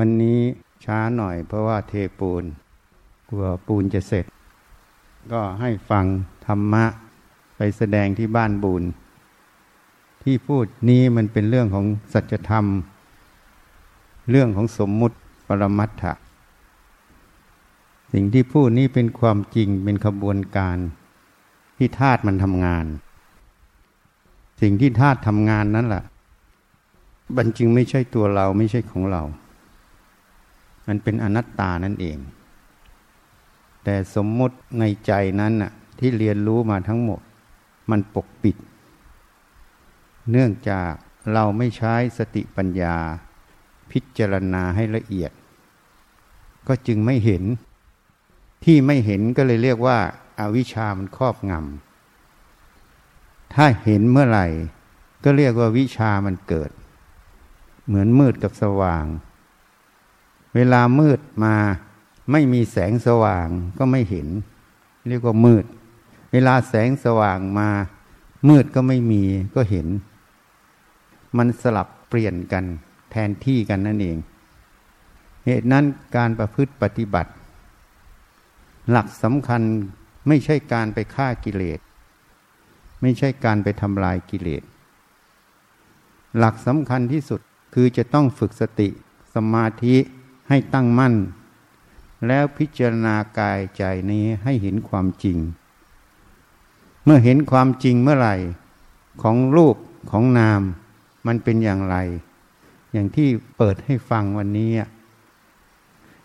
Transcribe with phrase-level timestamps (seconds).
[0.00, 0.40] วันนี้
[0.84, 2.44] ช้าหน่อยเพราะว่าเทปูน
[3.28, 4.24] กลัวปูนจะเสร็จ
[5.32, 6.04] ก็ให้ฟัง
[6.46, 6.84] ธรรมะ
[7.56, 8.82] ไปแสดงที่บ้านบุญ
[10.22, 12.64] ที่พูดนี้มันเป็นเรื่องของสัจธรรม
[14.30, 16.12] เรื่องของสมมุติปรมัตถะ
[18.12, 20.76] สิ่งที่พูดนี้เป็นความจริงเป็นขบวนการ
[21.76, 22.86] ที่ธาตุมันทำงาน
[24.60, 26.04] สิ่งที่ธาตุทำงานนั้นแหละ
[27.36, 29.22] บันจึงไม่ใช่ตัวเราไม่ใช่ของเรา
[30.86, 32.18] มันเป็นอนัตตานั่นเอง
[33.84, 37.20] แต่สมมติในใจนั้นน่ะที่เรียนรู้มาทั้งหมด
[37.90, 38.56] มันปกปิด
[40.30, 40.92] เนื่องจาก
[41.32, 42.96] เราไม่ใช้สติปัญญา
[43.90, 45.32] พิจารณาให้ละเอียด
[46.68, 47.42] ก็จึงไม่เห็น
[48.64, 49.98] ที่ไม่เห็นก็เลยเรียกว่า
[50.38, 54.46] อาวิชามันครอบงำถ้าเห็นเมื่อไหร่
[55.24, 56.70] ก็เรียกว่าวิชามันเกิด
[57.86, 59.04] เหมือนมืดกับสว่าง
[60.56, 61.54] เวลามืดมา
[62.32, 64.28] ไม่มีแสงสว่างก็ไม่เห็น
[65.08, 65.64] เรียกว่ามืด
[66.32, 67.68] เวลาแสงสว่างมา
[68.48, 69.22] มืดก็ไม่มี
[69.54, 69.86] ก็เห็น
[71.36, 72.64] มันสลับเปลี่ยนกัน
[73.10, 74.16] แทนที่กันนั่นเอง
[75.46, 75.84] เหตุนั้น
[76.16, 77.30] การประพฤติปฏิบัติ
[78.90, 79.62] หลักสำคัญ
[80.28, 81.80] ไม่ใช่การไปฆ่ากิเลส
[83.02, 84.62] ไม่ใช่การไปทำลายกิเลส
[86.38, 87.40] หลักสำคัญที่สุด
[87.74, 88.88] คือจะต้องฝึกสติ
[89.34, 89.96] สมาธิ
[90.48, 91.14] ให้ตั้งมั่น
[92.26, 95.38] แล้วพิจารณากายใจนี้ให้เห็นความจริง
[97.04, 98.36] เมื่อเห็นความจริงเมื่อไหร่
[99.22, 99.76] ของรูป
[100.10, 100.62] ของนาม
[101.26, 101.96] มันเป็นอย่างไร
[102.92, 104.70] อย่างที่เปิดให้ฟังวันนี้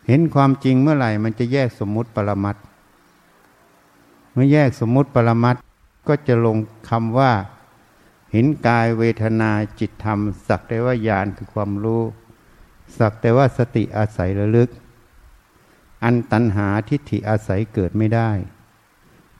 [0.08, 2.56] เห็นความจริงเมื่อไหร่ มันจะแยกสมมุติปรมัต
[4.34, 5.56] เมื่อแยกสมมุติปรมัต
[6.08, 6.58] ก็จะลง
[6.90, 7.32] คำว่า
[8.32, 12.02] เห็นกายเวทนาจิตธรรม สักแต่ว่าญาณคือความรู้
[12.98, 14.70] สักแต่ว่าสติอาศัยระลึก
[16.04, 18.30] อันตัณหาทิฏฐิอาศัยเกิดไม่ได้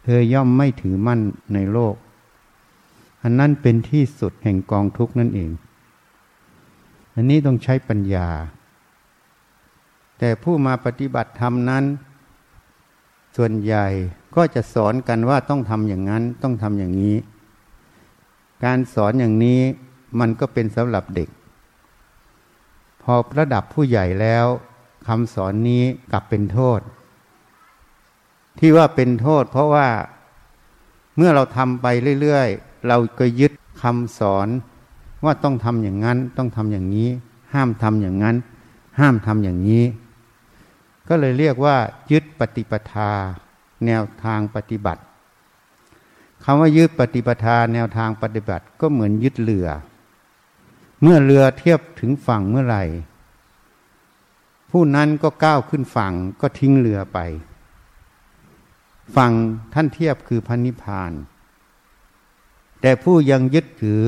[0.04, 1.20] เธอย่อมไม่ถือมั่น
[1.54, 1.96] ในโลก
[3.24, 5.52] อันนั้นเป็นที่สุดแห่งกองทุกนั่นเอง
[7.16, 8.30] อันนี้ต้องใช้ปัญญา
[10.20, 11.84] แต่ผู้มาปฏิบัติธรรมนั้น
[13.36, 13.86] ส่วนใหญ่
[14.36, 17.16] ก็จะสอนกันว่าต้องทำอย่างนั้นต้องทำอย่างนี้
[18.64, 19.60] การสอนอย่างนี้
[20.20, 21.30] มันก็เป็นสำหรับเด็ก
[23.04, 24.46] พอระดับผู้ใหญ่แล้ว
[25.08, 26.80] คำสอนนี้กลับเป็นโทษ
[28.60, 29.88] ที่ว่าเป็นโทษ เพราะว่า
[31.18, 31.88] เมื่อเราทำไป
[32.22, 33.52] เรื่อยๆ เราก็ยึด
[33.82, 34.48] คำสอน
[35.24, 37.10] ว่าต้องทำอย่างนั้น ต้องทำอย่างนี้
[37.54, 38.36] ห้ามทำอย่างนั้น
[39.00, 39.84] ห้ามทำอย่างนี้
[41.08, 41.76] ก็เลยเรียกว่า
[42.12, 43.12] ยึดปฏิปทา
[43.86, 45.02] แนวทางปฏิบัติ
[46.44, 49.68] คำว่ายึดปฏิปทาแนวทางปฏิบัติก็เหมือนยึดเรือ
[51.02, 52.84] เมื่อเรือเทียบถึงฝั่งเมื่อไหร่
[54.72, 57.20] ผู้นั้นก็ก้าวขึ้นฝั่งก็ทิ้งเรือไป
[59.16, 59.32] ฝั่ง
[59.74, 61.12] ท่านเทียบคือพันนิพาน
[62.82, 64.04] แต่ผู้ยังยึดถือ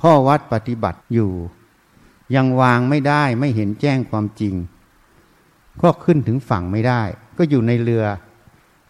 [0.00, 1.32] ข้อวัดปฏิบัติอยู่
[2.34, 4.54] ยังวางไม่ได้ไม่เห็นแจ้งความจริง
[5.82, 7.02] ก็ขึ้นถึงฝั่งไม่ได้
[7.38, 8.04] ก็อยู่ในเรือ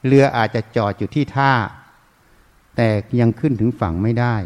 [0.06, 1.52] เรืออาจจะจอดอยู่ที่ท่า
[2.76, 2.88] แต่
[3.20, 4.36] ยังขึ้นถึงฝั่งไม่ได้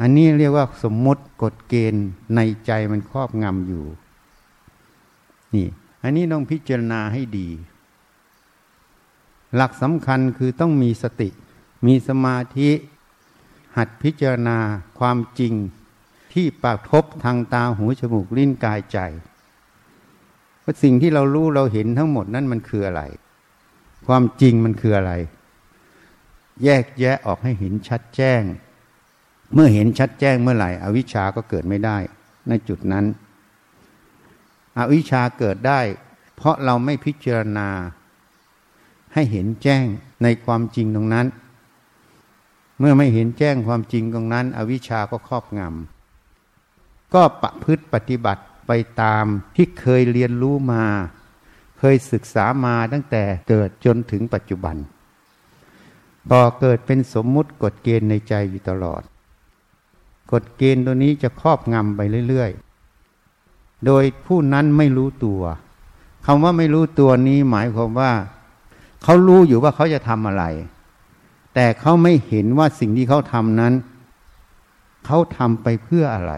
[0.00, 2.06] อันนี้เรียกว่าสมมติกฎเกณฑ์
[2.36, 3.84] ในใจมันครอบงำอยู่
[5.54, 5.66] นี่
[6.02, 7.48] อันนี้ต้องพิจารณาให้ดี
[9.56, 11.28] หลักสำคัญคือต้องมีสติ
[11.86, 12.70] มีสมาธิ
[13.76, 14.58] หัดพิจารณา
[14.98, 15.54] ความจริง
[16.32, 18.98] ที่ปากทบทางตาหูจมูกลิ้นกายใจ
[20.62, 23.02] ว่าสิ่งที่เรารู้เราเห็นทั้งหมดนั้นมันคืออะไร
[24.06, 25.12] ความจริงมันคืออะไร
[26.64, 28.42] แยกแยะออกให้เห็นชัดแจ้ง
[29.54, 31.96] เมื่อเห็นชัดแจ้งเมื่อไหร่ อวิชาก็เกิดไม่ได้
[32.48, 33.04] ในจุดนั้น
[34.78, 35.80] อวิชาเกิดได้
[36.36, 37.68] เพราะเราไม่พิจารณา
[39.14, 39.84] ให้เห็นแจ้ง
[40.22, 41.26] ในความจริงตรงนั้น
[42.78, 48.72] เมื่อไม่เห็นแจ้งความจริงตรงนั้น อวิชาก็ครอบงำก็ประพฤติปฏิบัติไป
[49.02, 49.24] ตาม
[49.56, 50.84] ที่เคยเรียนรู้มา
[51.78, 54.76] เคยศึกษามาตั้งแต่เกิดจนถึงปัจจุบัน
[56.30, 59.02] ก่อเกิดเป็นสมมุติกฎเกณฑ์ในใจอยู่ตลอด
[60.32, 65.42] กฎเกณฑ์ตัวนี้จะครอบงำไปเรื่อยๆ โดยผู้นั้นไม่รู้ตัว
[66.26, 68.12] คำว่าไม่รู้ตัวนี้หมายความว่า
[69.02, 70.44] เขารู้อยู่ว่าเขาจะทำอะไร
[71.54, 73.72] แต่เขาไม่เห็นว่าสิ่งที่เขาทำนั้น
[75.06, 76.32] เขาทำไปเพื่ออะไร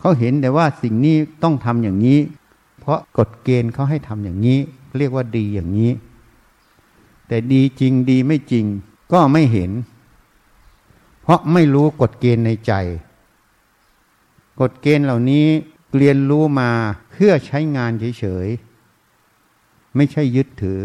[0.00, 2.18] เขาเห็นแต่ว่าสิ่งนี้ต้องทำอย่างนี้
[2.80, 4.58] เพราะกฎเกณฑ์เขาให้ทำอย่างนี้
[4.98, 5.90] เรียกว่าดีอย่างนี้
[7.28, 8.64] แต่ดีจริงดีไม่จริง
[9.12, 9.70] ก็ไม่เห็น
[11.32, 12.72] ราะไม่รู้กฎเกณฑ์ในใจ
[14.60, 15.46] กฎเกณฑ์เหล่านี้
[15.96, 16.70] เรียนรู้มา
[17.12, 20.80] เพื่อใช้งานเฉยๆ ไม่ใช่ยึดถือ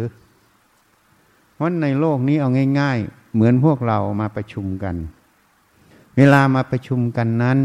[1.54, 2.50] เพราะในโลกนี้เอา
[2.80, 4.96] ง่าย ๆ เหมือนพวกเรามาประชุมกัน
[6.18, 7.58] เวลามาประชุมกันนั้น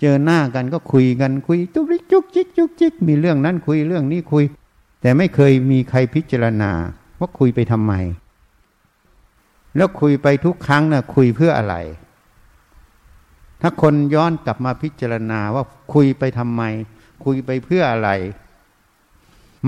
[0.00, 4.44] เจอหน้ากันก็คุยกันคุยจุกจิกจุกจิกจุกจิกมีเรื่องนั้นคุยเรื่องนี้คุย
[5.00, 6.70] แต่ไม่เคยมีใครพิจารณา
[7.18, 7.92] ว่าคุยไปทำไม
[9.76, 11.76] แล้วคุยไปทุกครั้งนะ่ะคุยเพื่ออะไร
[13.60, 16.62] ถ้าคนย้อนกลับมาพิจารณาว่าคุยไปทำไม
[17.24, 18.10] คุยไปเพื่ออะไร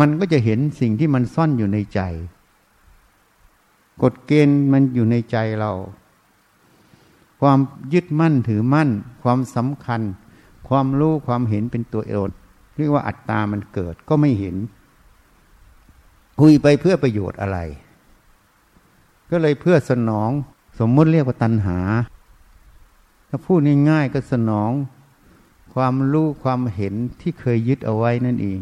[0.00, 2.00] มันก็จะเห็นสิ่งที่มันซ่อนอยู่ในใจ
[4.02, 5.72] กฎเกณฑ์มันอยู่ในใจเรา
[7.40, 7.58] ความ
[7.92, 8.88] ยึดมั่นถือมั่น
[9.22, 10.00] ความสำคัญ
[10.68, 12.30] ความรู้ความเห็นเป็นตัวเอง
[12.76, 14.56] เรียกว่าอัตตามันเกิดก็ไม่เห็น
[16.40, 17.58] คุยไปเพื่อประโยชน์อะไร
[19.30, 20.30] ก็เลยเพื่อสนอง
[20.78, 21.78] สมมติเรียกว่าตัณหา
[23.28, 24.70] ถ้าพูดง่ายๆก็สนอง
[25.74, 28.60] ความรู้ความเห็นที่เคยยึดเอาไว้นั่นเอง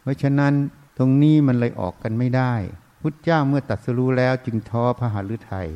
[0.00, 0.52] เพราะฉะนั้น
[0.98, 2.54] ตรงนี้มันเลยออกกันไม่ได้
[3.00, 5.68] พุทธเจ้าเมื่อตัดสรู้แล้วจึงท้อพระหฤทัย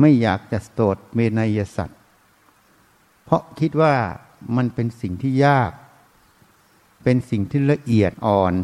[0.00, 1.98] ไม่อยากจะสโตดเมนยสัตว์
[3.24, 3.94] เพราะคิดว่า
[4.56, 5.70] มันเป็นสิ่งที่ยาก
[7.02, 8.54] เป็นสิ่งที่ละเอียดอ่อน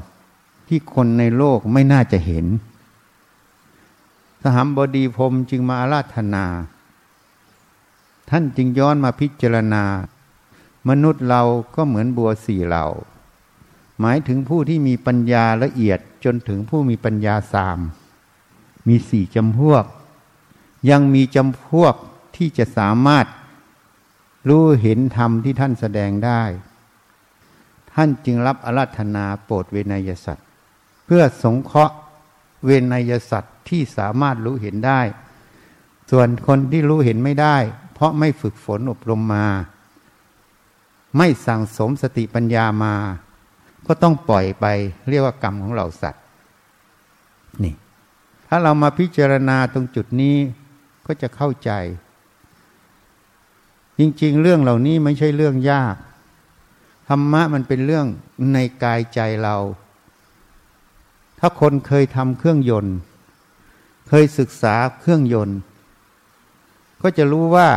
[0.68, 2.46] ที่คนในโลกไม่น่าจะเห็น
[4.54, 6.44] หมบดีพรมจึงมาอาราธนา
[8.30, 9.84] ท่านจึงย้อนมาพิจารณา
[10.88, 11.42] มนุษย์เรา
[11.74, 12.86] ก็เหมือนบัวสี่เหล่า
[14.00, 17.78] หมายถึงผู้ที่มีปัญญาละเอียดจนถึงผู้มีปัญญาสาม
[18.88, 19.84] มีสี่จำพวก
[20.90, 21.94] ยังมีจำพวก
[22.36, 23.26] ที่จะสามารถ
[24.48, 26.42] รู้เห็นธรรมที่ท่านแสดงได้
[27.94, 30.46] ท่านจึงรับอาราธนาโปรดเวนยสัตว์
[31.04, 31.96] เพื่อสงเคราะห์
[32.64, 35.00] เวนยสัตว์ ที่สามารถรู้เห็นได้
[36.10, 37.56] ส่วนคนที่รู้เห็นไม่ได้
[37.94, 39.46] เพราะไม่ฝึกฝนอบรมมา
[41.16, 42.94] ไม่สั่งสมสติปัญญามา
[43.86, 44.66] ก็ต้องปล่อยไป
[45.08, 46.22] เรียกว่ากรรมของเราสัตว์
[47.64, 47.74] นี่
[48.48, 50.36] ถ้าเรามาพิจารณาตรงจุดนี้
[51.06, 51.70] ก็จะเข้าใจ
[53.98, 55.96] จริง ๆ เรื่องเหล่านี้ไม่ใช่เรื่องยาก
[57.08, 58.06] ธรรมะมันเป็นเรื่อง
[58.52, 59.56] ในกายใจเรา
[61.38, 62.96] ถ้าคนเคยทำเครื่องยนต์
[64.08, 65.58] เคยศึกษาเครื่องยนต์
[67.02, 67.68] ก็จะรู้ว่า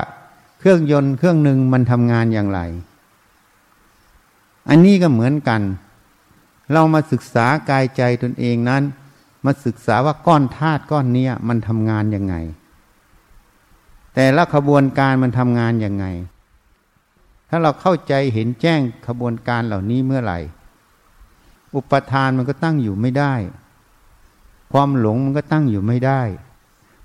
[0.60, 2.60] เครื่องยนต์เครื่องหนึ่งมันทำงานอย่างไร
[4.70, 5.62] อันนี้ก็เหมือนกัน
[6.74, 8.84] เรามาศึกษากายใจตนเองนั้น
[9.46, 12.36] มาศึกษาว่าก้อนธาตุก้อนนี้มันทำงานยังไง
[14.14, 16.06] แต่ละขบวนการมันทำงานยังไง
[17.50, 20.40] ถ้าเราเข้าใจเห็นแจ้งขบวนการเหล่านี้เมื่อไหร่
[21.76, 23.34] อุปทานมันก็ตั้งอยู่ไม่ได้
[24.72, 26.22] ความหลงมันก็ตั้งอยู่ไม่ได้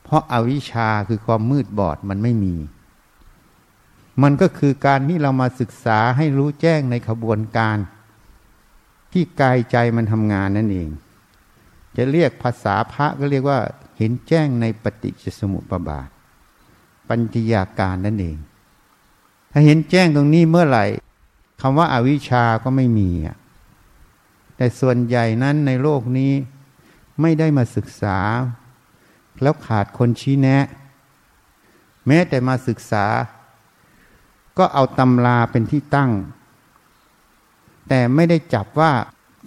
[0.03, 2.55] เพราะอาวิชชาคือความมืดบอดมันไม่มี
[4.23, 7.77] มันก็คือการที่เรามาศึกษาให้รู้แจ้งในขบวนการ
[9.13, 10.89] ที่กายใจมันทำงานนั่นเอง
[11.97, 13.61] จะเรียกภาษาพระก็เรียกว่า
[13.99, 16.09] เห็นแจ้งในปฏิจจสมุปบาท
[17.09, 18.37] ปัญจยาการนั่นเอง
[19.53, 20.85] ถ้าเห็นแจ้งตรงนี้เมื่อไหร่
[21.61, 23.37] คำว่าอาวิชชาก็ไม่มีอะ
[24.57, 26.33] แต่ส่วนใหญ่นั้นในโลกนี้
[27.21, 28.19] ไม่ได้มาศึกษา
[29.43, 30.65] แล้วขาดคนชี้แนะ
[32.07, 33.07] แม้แต่มาศึกษา
[34.59, 36.13] ก็เอาตำราเป็นที่ตั้ง
[37.89, 38.93] แต่ไม่ได้จับว่า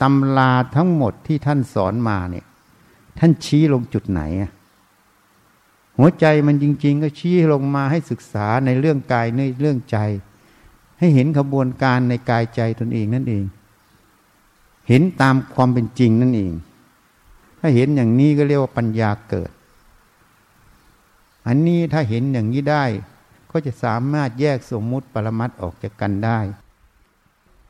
[0.02, 2.46] ตำราทั้งหมดที่ท่านสอนมาเนี่ย
[3.20, 4.22] ท่านชี้ลงจุดไหน
[5.98, 9.98] หัวใจมันจริง ๆ ก็ชี้ลงมาให้ศึกษาในเรื่องกายในเรื่องใจ
[11.00, 13.44] ให้เห็นขบวนการในกายใจตนเองนั่นเอง
[14.88, 16.54] เห็นตามความเป็นจริงนั่นเอง
[17.60, 19.52] ถ้าเห็นอย่างนี้ก็เรียกว่าปัญญาเกิด
[21.48, 22.84] อันนี้ถ้าเห็นอย่างนี้ได้
[23.52, 26.40] ก็จะสามารถแยกสมมุติปรมัตออกจากกันได้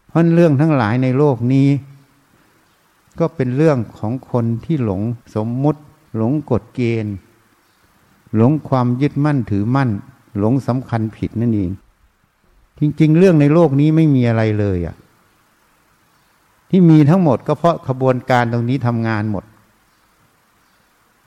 [0.08, 1.70] เพราะเรื่องทั้งหลายในโลกนี้
[3.20, 5.02] ก็เป็นเรื่องของคนที่หลง
[5.36, 5.82] สมมุติ
[6.18, 7.16] หลงกฎเกณฑ์
[8.36, 9.90] หลงความยึดมั่นถือมั่น
[10.40, 11.72] หลงสำคัญผิดนั่นเอง
[12.80, 14.96] จริง ๆ เรื่องในโลกนี้ไม่มีอะไรเลยอะ
[16.70, 19.44] ที่มีทั้งหมดก็เพราะขบวนการตรงนี้ทำงานหมด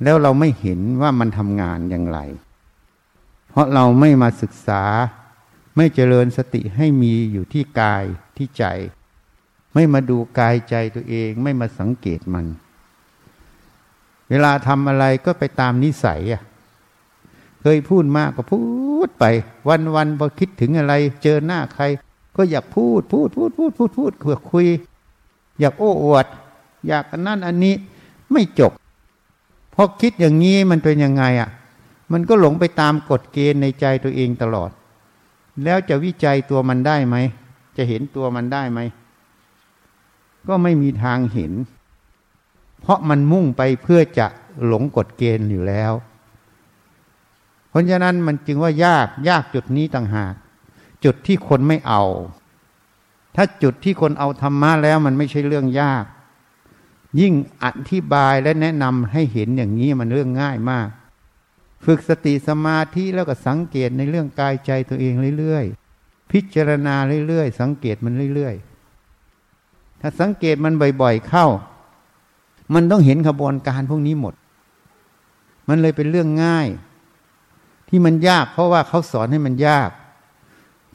[0.02, 2.18] แล้วเราไม่เห็นว่ามันทำงานอย่างไร
[3.50, 4.82] เพราะเราไม่มาศึกษา
[5.76, 8.04] ไม่เจริญสติให้มีอยู่ที่กาย
[8.36, 8.64] ที่ใจ
[9.74, 12.46] ไม่มาดูกายใจตัวเอง ไม่มาสังเกตมัน
[14.30, 16.42] เวลาทำอะไรก็ไปตามนิสัยอะ
[17.62, 18.60] เคยพูดมากก็พู
[19.06, 19.24] ดไป
[19.68, 21.84] วันวันพอคิดถึงอะไร เจอหน้าใคร
[22.36, 24.66] ก็อยากพูดพูดพูดพูดพูดพูดเพื่อคุย
[25.60, 26.26] อยากโอ้อวด
[26.88, 27.74] อยากอันนั้นอันนี้
[28.32, 28.72] ไม่จบ
[29.74, 31.50] พอคิดอย่างนี้มันเป็นยังไงอะ
[32.12, 34.70] มันก็หลงไปตามกฎเกณฑ์ในใจตัวเองตลอด
[35.64, 37.16] แล้วจะวิจัยตัวมันได้ไหม
[37.76, 38.80] จะเห็นตัวมันได้ไหม
[40.48, 41.52] ก็ไม่มีทางเห็น
[42.80, 44.26] เพราะมันมุ่งไปเพื่อจะ
[44.66, 45.92] หลงกฎเกณฑ์อยู่แล้ว
[47.68, 50.34] เพราะฉะนั้นมันจึงว่ายากยากจุดนี้ต่างหาก
[51.04, 52.02] จุดที่คนไม่เอา
[53.36, 56.04] ถ้าจุดที่คนเอาธรรมะแล้วมันไม่ใช่เรื่องยาก
[57.20, 57.32] ยิ่ง
[57.64, 60.88] อธิบายและแนะนำให้เห็นอย่างนี้มันเรื่องง่ายมาก
[61.84, 66.94] ฝึกสติสมาธิแล้วก็สังเกตในเรื่องกายใจตัวเองเรื่อยๆ พิจารณา
[67.26, 71.46] เรื่อยๆ สังเกตมันเรื่อยๆ ถ้าสังเกตมันบ่อยๆเข้า
[72.74, 74.34] มันต้องเห็นขบวนการพวกนี้หมด
[75.68, 76.68] มันเลยเป็นเรื่องง่าย
[77.88, 79.90] ที่มันยาก เพราะว่าเขาสอนให้มันยาก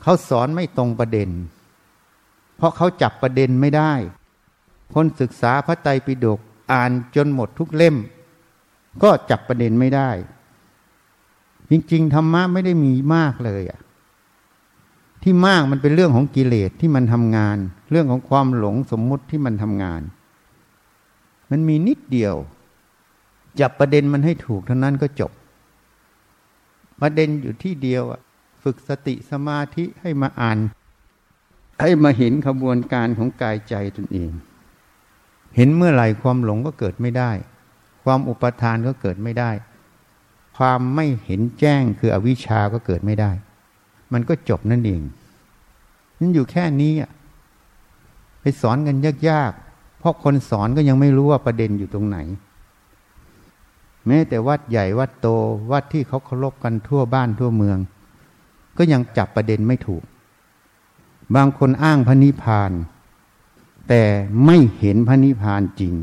[0.01, 1.29] เขาสอนไม่ตรงประเด็น
[2.57, 3.93] เพราะเขาจับประเด็นไม่ได้
[4.93, 6.39] คนศึกษาพระไตรปิฎก
[6.71, 7.95] อ่านจนหมดทุกเล่ม
[9.03, 10.09] ก็จับประเด็นไม่ได้
[11.69, 13.79] จริงๆธรรมะไม่ได้มีมากเลยอะ
[15.23, 17.57] ที่มากมันเป็นเรื่องของกิเลสที่มันทำงาน
[17.91, 20.01] เรื่องของความหลงสมมุติที่มันทำงาน
[21.49, 22.35] มันมีนิดเดียว
[23.59, 25.31] จับประเด็นมันให้ถูกเท่านั้นก็จบ
[27.01, 28.19] ประเด็นอยู่ที่เดียวอะ
[28.63, 30.57] ฝึกสติสมาธิให้มาอ่าน
[31.81, 34.31] ให้มาเห็นขบวนการของกายใจตนเอง
[35.55, 37.31] เห็นเมื่อไหร่ความหลงก็เกิดไม่ได้
[38.03, 39.51] ความอุปทานก็เกิดไม่ได้
[40.57, 43.31] ความไม่เห็นแจ้งคืออวิชาก็เกิดไม่ได้
[44.13, 45.01] มันก็จบนั่นเอง
[46.19, 46.93] นั่นอยู่แค่นี้
[48.41, 48.95] ไปสอนกัน
[49.29, 52.17] ยากๆเพราะคนสอนก็ยังไม่รู้ว่าประเด็นอยู่ตรงไหน
[54.07, 55.27] แม้แต่วัดใหญ่วัดโต
[55.71, 57.77] วัดที่เขาเคารพกันทั่วบ้านทั่วเมือง
[58.77, 60.03] ก็ยังจับประเด็นไม่ถูก
[61.35, 62.71] บางคนอ้างพระนิพพาน
[63.87, 64.03] แต่
[64.45, 65.93] ไม่เห็นพระนิพพานจริง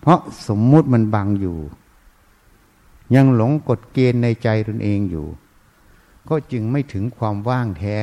[0.00, 1.58] เพราะสมมุติมันบังอยู่
[3.14, 5.26] ยังหลงกฎเกณฑ์ในใจตนเองอยู่
[6.28, 7.98] ก็จึงไม่ถึงความว่างแท้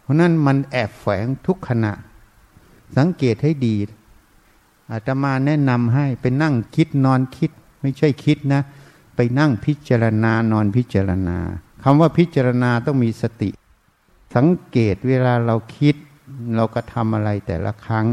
[0.00, 1.92] เพราะนั้นมันแอบแฝงทุกขณะ
[2.96, 3.76] สังเกตให้ดี
[4.90, 8.62] อาตมาแนะนำให้ไปนั่งคิดนอนคิด ไม่ใช่คิดนะ
[9.16, 11.38] ไปนั่งพิจารณานอนพิจารณา
[11.82, 13.50] คำว่าพิจารณาต้องมีสติ
[14.34, 15.96] สังเกตเวลาเราคิด
[16.56, 18.06] เราก็ทำอะไรแต่ละครั้ง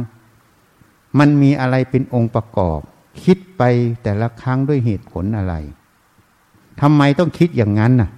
[1.19, 2.79] มันมีอะไรเป็นองค์ประกอบ
[3.23, 3.63] คิดไป
[4.03, 5.53] แต่ละครั้งด้วยเหตุผลอะไร
[6.81, 8.09] ทำไมต้องคิดอย่างนั้นน่ะ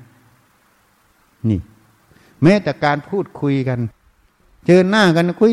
[1.50, 1.60] นี่
[2.44, 3.80] แม้แต่การพูดคุยกัน
[4.68, 5.52] เจอหน้ากันคุย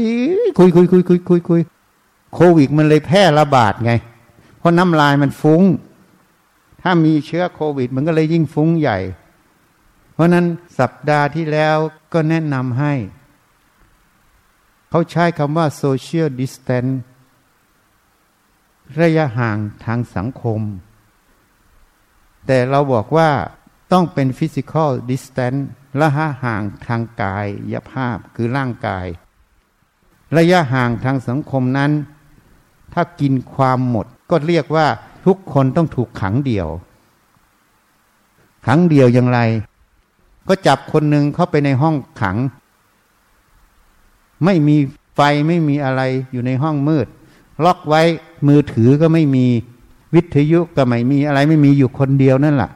[0.59, 1.61] คุยคุยคุยคุยคุยคุย
[2.35, 3.93] โควิดมันเลยแพร่ระบาดไง
[4.59, 5.63] เพราะน้ำลายมันฟุง้ง
[6.83, 8.99] ถ้ามีเชื้อโควิด มันก็เลยยิ่งฟุ้งใหญ่
[10.15, 10.47] เพราะนั้น
[10.79, 11.77] สัปดาห์ที่แล้ว
[12.13, 12.93] ก็แนะนำให้
[14.95, 16.93] เขาใช้คำว่า social distance
[19.01, 20.61] ระยะห่างทางสังคม
[22.47, 23.31] แต่เราบอกว่า
[23.93, 25.61] ต้องเป็น physical distance
[26.01, 29.07] ระยะห่างทางกายยภาพคือร่างกาย
[30.37, 31.93] ระยะห่างทางสังคมนั้น
[32.93, 34.87] ถ้ากินความหมดก็เรียกว่า
[35.27, 36.69] ทุกคนต้องถูกขังเดียว
[38.67, 39.41] ขังเดียวอย่างไร
[40.49, 42.39] ก็จับคนหนึ่งเข้าไปในห้องขัง
[44.45, 44.77] ไม่มี
[45.15, 47.07] ไฟไม่มีอะไรอยู่ในห้องมืด
[47.65, 48.03] ล็อกไว้
[48.47, 49.47] มือถือก็ไม่มี
[50.15, 52.71] วิทยุก็ไม่มีอะไรไม่มีอยู่คนเดียวนั่นแหละ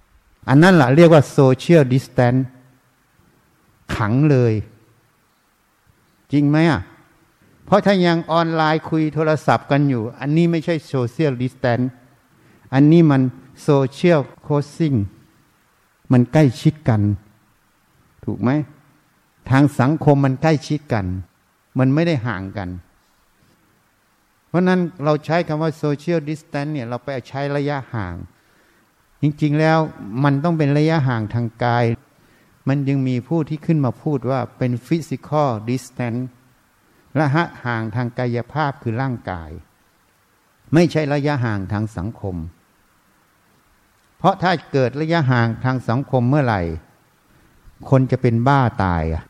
[0.49, 2.35] อันนั้นแหละเรียกว่า social distance
[3.95, 4.55] ขังเลย
[6.33, 6.81] จริงไหมอะ
[7.65, 11.81] เพราะถ้ายังออนไลน์คุยโทรศัพท์กันอยู่ อันนี้ไม่ใช่ social distance
[12.75, 13.23] อันนี้มัน
[13.63, 14.95] social closing
[16.13, 17.01] มันใกล้ชิดกัน
[18.25, 18.51] ถูกไหม
[19.51, 21.07] ทางสังคมมันใกล้ชิดกัน
[21.79, 22.69] มันไม่ได้ห่างกัน
[24.49, 28.15] เพราะนั้นเราใช้คำว่า social distance เนี่ยเราไปใช้ระยะห่าง
[29.23, 29.79] จริงๆแล้ว
[30.25, 31.85] มันต้องเป็นระยะห่างทางกาย
[32.69, 36.15] มันยังมีผู้ที่ขึ้นมาพูดว่าเป็น physical distance
[37.21, 39.51] ระยะห่างทางกายภาพคือร่างกาย
[40.75, 42.37] ไม่ใช่ระยะห่างทางสังคม
[44.19, 46.63] เพราะถ้าเกิดระยะห่างทางสังคมเมื่อไหร่
[47.91, 49.23] คนจะเป็นบ้าตายอะ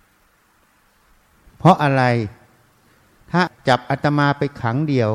[1.66, 2.02] ราะอะไร
[3.30, 5.10] ถ้าจับอาตมาไปขังเดียว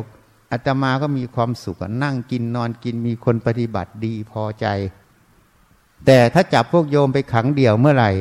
[0.52, 4.66] อาตมาก็มีความสุขนั่งกินนอนกินมีคนปฏิบัติดีพอใจ
[6.06, 8.12] แต่ถ้าจับพวกโยมไปขังเดียวเมื่อไหร่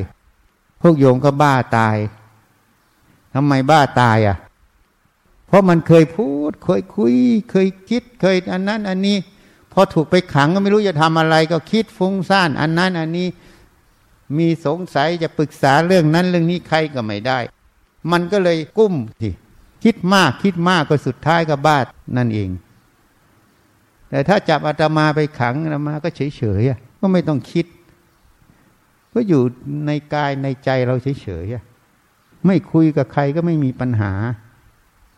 [0.82, 1.96] พวกโยมก็บ้าตาย
[3.34, 4.36] ทำไมบ้าตายอะ
[5.46, 7.14] เพราะมันเคยพูด เคยคุย
[7.50, 9.16] เคยคิดเคยอันนั้นอันนี้
[9.72, 13.28] พอถูกไปขังก็ไม่รู้จะทำอะไร ก็คิดฟุ้งซ่าน อันนั้นอันนี้
[14.38, 17.38] มีสงสัยจะปรึกษาเรื่องนั้นเรื่องนี้ใครก็ไม่ได้
[18.12, 19.30] มันก็เลยกุ้มที
[19.84, 21.78] คิดมากคิดมากก็สุดท้ายก็บ้า
[22.16, 22.50] นั่นเอง
[24.08, 27.66] แต่ถ้าจับอาตมาไปขังอาตมาก็เฉยๆก็ไม่ต้องคิด
[29.14, 29.42] ก็อยู่
[29.86, 34.12] ในกายในใจเราเฉยๆไม่คุยกับใครก็ไม่มีปัญหา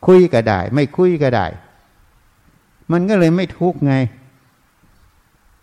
[0.06, 1.46] คุยก็ได้ ไม่คุยก็ได้
[2.92, 3.94] มันก็เลยไม่ทุกข์ไง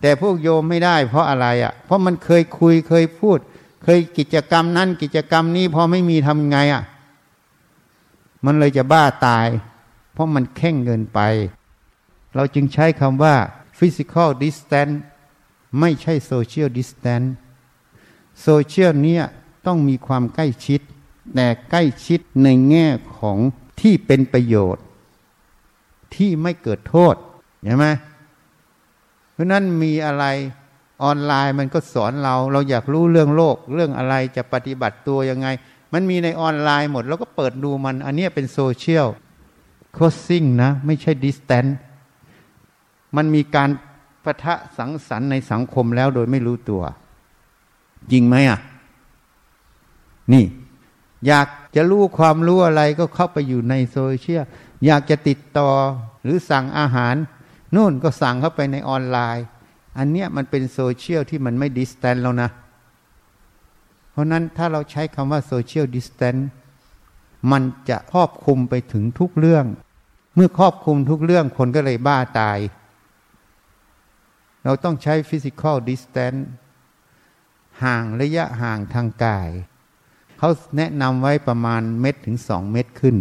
[0.01, 3.37] แต่พวกโยมไม่ได้ เพราะอะไรอะ่ะ เพราะมันเคยคุยเคยพูด
[3.83, 6.83] เคยกิจกรรมนั้นกิจกรรมนี้พอไม่มีทำไงอะ่ะ
[8.45, 9.47] มันเลยจะบ้าตาย
[10.13, 11.19] เพราะมันแข่งเกินไป
[12.35, 13.35] เราจึงใช้คำว่า
[13.77, 14.95] physical distance
[15.79, 17.27] ไม่ใช่ social distance
[18.41, 19.23] social เนี่ย
[19.65, 20.81] ต้องมีความใกล้ชิด
[21.35, 23.37] แต่ใกล้ชิดในแง่ของ
[23.81, 24.83] ที่เป็นประโยชน์
[26.15, 27.15] ที่ไม่เกิดโทษ
[27.63, 27.87] เห็นไหม
[29.33, 30.25] เพราะนั้นมีอะไร
[31.03, 35.47] ออนไลน์มันก็สอนเรา เราอยากรู้เรื่องโลก เรื่องอะไรจะปฏิบัติตัวยังไง
[35.93, 39.07] มันมีในออนไลน์หมด แล้วก็เปิดดูมัน อันนี้เป็นโซเชียล
[39.93, 41.65] closing นะ ไม่ใช่ distance
[43.15, 43.69] มันมีการ
[44.23, 46.83] ปะทะสังสรรค์ในสังคมแล้วโดยไม่รู้ตัว
[48.11, 48.59] จริงไหมอะ
[50.33, 50.45] นี่
[51.27, 54.43] อยากจะรู้ความรู้อะไรก็เข้าไปอยู่ในโซเชียล
[54.85, 55.69] อยากจะติดต่อ
[56.23, 57.15] หรือสั่งอาหาร
[57.75, 59.45] นู่นก็สั่งเข้าไปในออนไลน์
[59.97, 62.49] อันเนี้ยมันเป็นโซเชียลที่มันไม่ distance แล้วนะ
[64.19, 66.35] เพราะนั้นถ้าเราใช้คำว่า social distance
[67.51, 69.65] มันจะครอบคลุมไปถึงทุกเรื่อง
[70.35, 72.59] เมื่อครอบคลุมทุกเรื่องคนก็เลยบ้าตาย
[74.63, 76.33] เราต้องใช้ physical distance
[77.83, 79.49] ห่างระยะห่างทางกาย
[80.37, 83.15] เขาแนะนำไว้ประมาณเมตรถึงสองเมตรขึ้น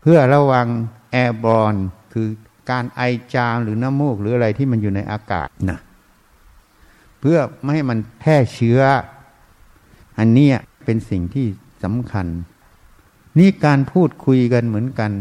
[0.00, 0.66] เพื่อระวัง
[1.12, 1.74] airborne
[2.12, 2.28] คือ
[2.70, 3.02] การไอ
[3.34, 5.78] จามหรือน้ำมูกหรืออะไรที่มันอยู่ในอากาศนะ
[7.20, 8.80] เพื่อไม่ให้มันแพร่เชื้อ
[10.20, 10.48] อันนี้
[10.84, 11.46] เป็นสิ่งที่
[11.84, 12.26] สำคัญ
[13.38, 15.12] นี่การพูดคุยกันเหมือนกัน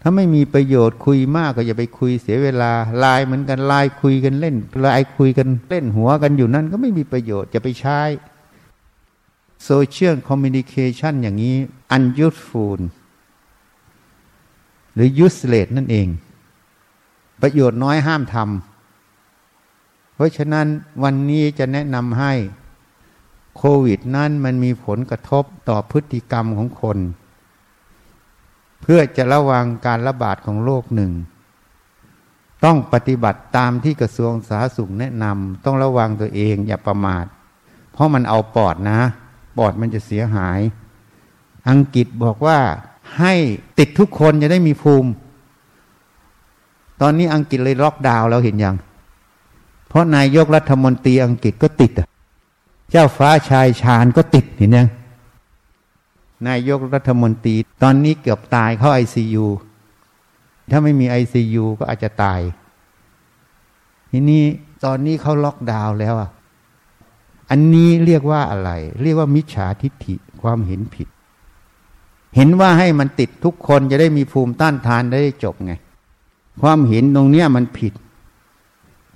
[0.00, 8.00] ถ้าไม่มีประโยชน์คุยมากก็อย่าไปคุยเสียเวลาไลน์เหมือนกันไลน์คุยกันเล่นไลน์คุยกันเล่นหัวกันอยู่นั่นก็ไม่มีประโยชน์จะไปใช้
[9.64, 11.56] social communication อย่างนี้
[11.96, 12.80] unuseful
[14.94, 16.08] หรือ useless นั่นเอง
[17.42, 20.66] ประโยชน์น้อยห้ามทำเพราะฉะนั้น
[21.02, 22.32] วันนี้จะแนะนำให้
[23.56, 26.98] โควิดนั้นมันมีผลกระทบต่อพฤติกรรมของคน
[28.82, 31.12] เพื่อจะระวังการระบาดของโรคหนึ่ง
[32.64, 37.24] ต้องปฏิบัติตามที่กระทรวงสาธารณสุขแนะนำต้องระวังตัวเองอย่าประมาท
[37.92, 39.00] เพราะมันเอาปอดนะ
[39.58, 40.60] ปอดมันจะเสียหาย
[41.70, 42.58] อังกฤษบอกว่า
[43.18, 43.34] ให้
[43.78, 45.10] ติดทุกคนจะได้มีภูมิ
[47.00, 48.76] ตอนนี้อังกฤษเลยล็อกดาวน์เราเห็นยัง
[49.88, 52.06] เพราะนายกรัฐมนตรีอังกฤษก็ติดอะ
[52.90, 54.88] เจ้าฟ้าชายชาญก็ติดเห็นยัง
[56.48, 59.46] นายกรัฐมนตรี ตอนนี้เกือบตายเข้าไอซียู
[60.70, 62.40] ถ้าไม่มีไอซียูก็อาจจะตาย
[64.10, 64.44] ทีนี้
[64.84, 66.30] ตอนนี้เขาล็อกดาวน์แล้วอะ
[67.50, 68.70] อันนี้เรียกว่าอะไร
[69.02, 71.08] เรียกว่ามิจฉาทิฏฐิความเห็นผิด
[72.36, 75.72] เห็นว่าให้มันติดทุกคนจะได้มีภูมิต้านทานได้จบไง
[76.62, 77.92] ความเห็นตรงเนี้ยมันผิด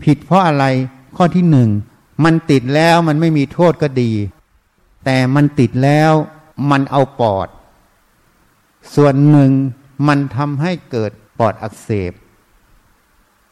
[0.04, 0.64] ผิดเพราะอะไร
[1.16, 1.68] ข้อที่หนึ่ง
[2.24, 4.12] มันติดแล้วมันไม่มีโทษก็ดี
[5.04, 6.12] แต่มันติดแล้ว
[6.70, 7.48] มันเอาปอด
[8.94, 9.52] ส่วนหนึ่ง
[10.08, 12.12] มันทำให้เกิดปอดอักเสบ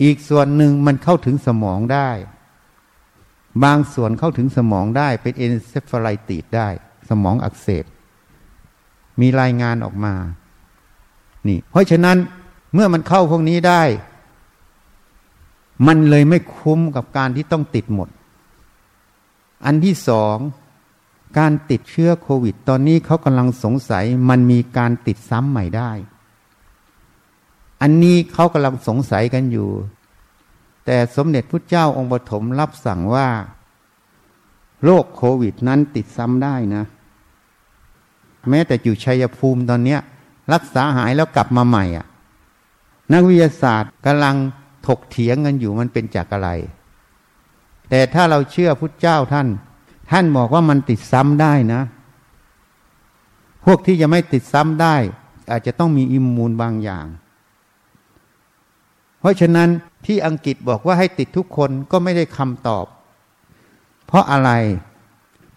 [0.03, 2.11] อีกส่วนหนึ่งมันเข้าถึงสมองได้
[3.65, 6.69] บางส่วนเข้าถึงสมองได้เป็น encephalitis ได้
[7.09, 7.85] สมองอักเสบ
[9.21, 10.15] มีรายงานออกมา
[11.47, 12.17] นี่ เพราะฉะนั้น
[12.75, 13.83] เมื่อมันเข้าพวกนี้ได้
[15.87, 18.09] มันเลยไม่คุ้มกับการที่ต้องติดหมด
[19.65, 20.37] อันที่สอง
[21.39, 25.91] การติดเชื้อโควิด ตอนนี้เขากำลังสงสัยมันมีการติดซ้ำใหม่ได้
[27.83, 29.69] อันนี้เขากำลังสงสัยกันอยู่
[30.85, 33.29] แต่สมเด็จพระเจ้าองค์ปฐมรับสั่งว่า
[34.85, 36.85] โรคโควิดนั้นติดซ้ำได้นะ
[38.51, 39.97] แม้แต่อยู่ชัยภูมิตอนนี้
[40.53, 42.07] รักษาหายแล้วกลับมาใหม่อะ
[43.13, 44.37] นักวิทยาศาสตร์กำลัง
[44.87, 46.51] ถกเถียงกันอยู่มันเป็นจากอะไร
[47.91, 49.49] แต่ถ้าเราเชื่อพุทธเจ้าท่าน
[50.11, 51.83] ท่านบอกว่ามันติดซ้ำได้นะ
[53.65, 54.97] พวกที่จะไม่ติดซ้ำได้
[55.51, 57.07] อาจจะต้องมีอิมมูนบางอย่าง
[59.21, 59.69] เพราะฉะนั้น
[60.07, 62.87] ที่อังกฤษบอกว่าให้ติดทุกคนก็ไม่ได้คำตอบ
[64.07, 64.51] เพราะอะไร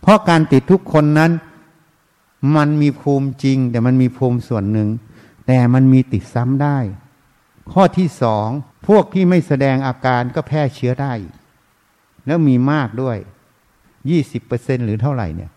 [0.02, 1.32] เพราะการติดทุกคนนั้น
[2.56, 4.90] มันมีภูมิจริง แต่มันมีภูมิส่วนหนึ่ง
[5.48, 6.78] แต่มันมีติดซ้ำได้
[7.72, 8.48] ข้อที่สอง
[8.88, 11.14] พวกที่ไม่แสดงอาการก็แพร่เชื้อได้
[12.28, 13.18] แล้วมีมากด้วย
[14.10, 15.52] ยี่สิบเปอร์เซ็นหรือเท่าไหร่เนี่ย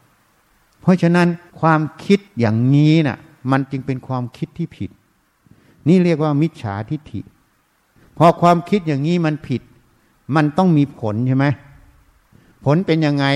[0.80, 1.28] เพราะฉะนั้น
[1.60, 3.18] ความคิดอย่างนี้นะ่ะ
[3.50, 4.90] มันจึงเป็นความคิดที่ผิด
[5.88, 7.20] นี่เรียกว่ามิจฉาทิฏฐิ
[8.18, 9.62] พอความคิดอย่างนี้มันผิด
[10.36, 11.46] มันต้องมีผลใช่ไหม
[12.64, 13.26] ผลเป็นยังไง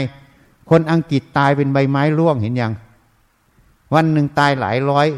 [0.71, 2.73] คนอังกฤษตายเป็นใบไม้ร่วงเห็นยัง
[3.95, 5.09] วันหนึ่งตายหลายร้อย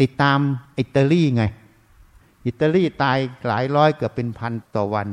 [0.00, 0.38] ติดตาม
[0.78, 1.44] อิตาลีไง
[2.46, 5.08] อิตาลีตายหลายร้อยเกือบเป็นพันต่อวัน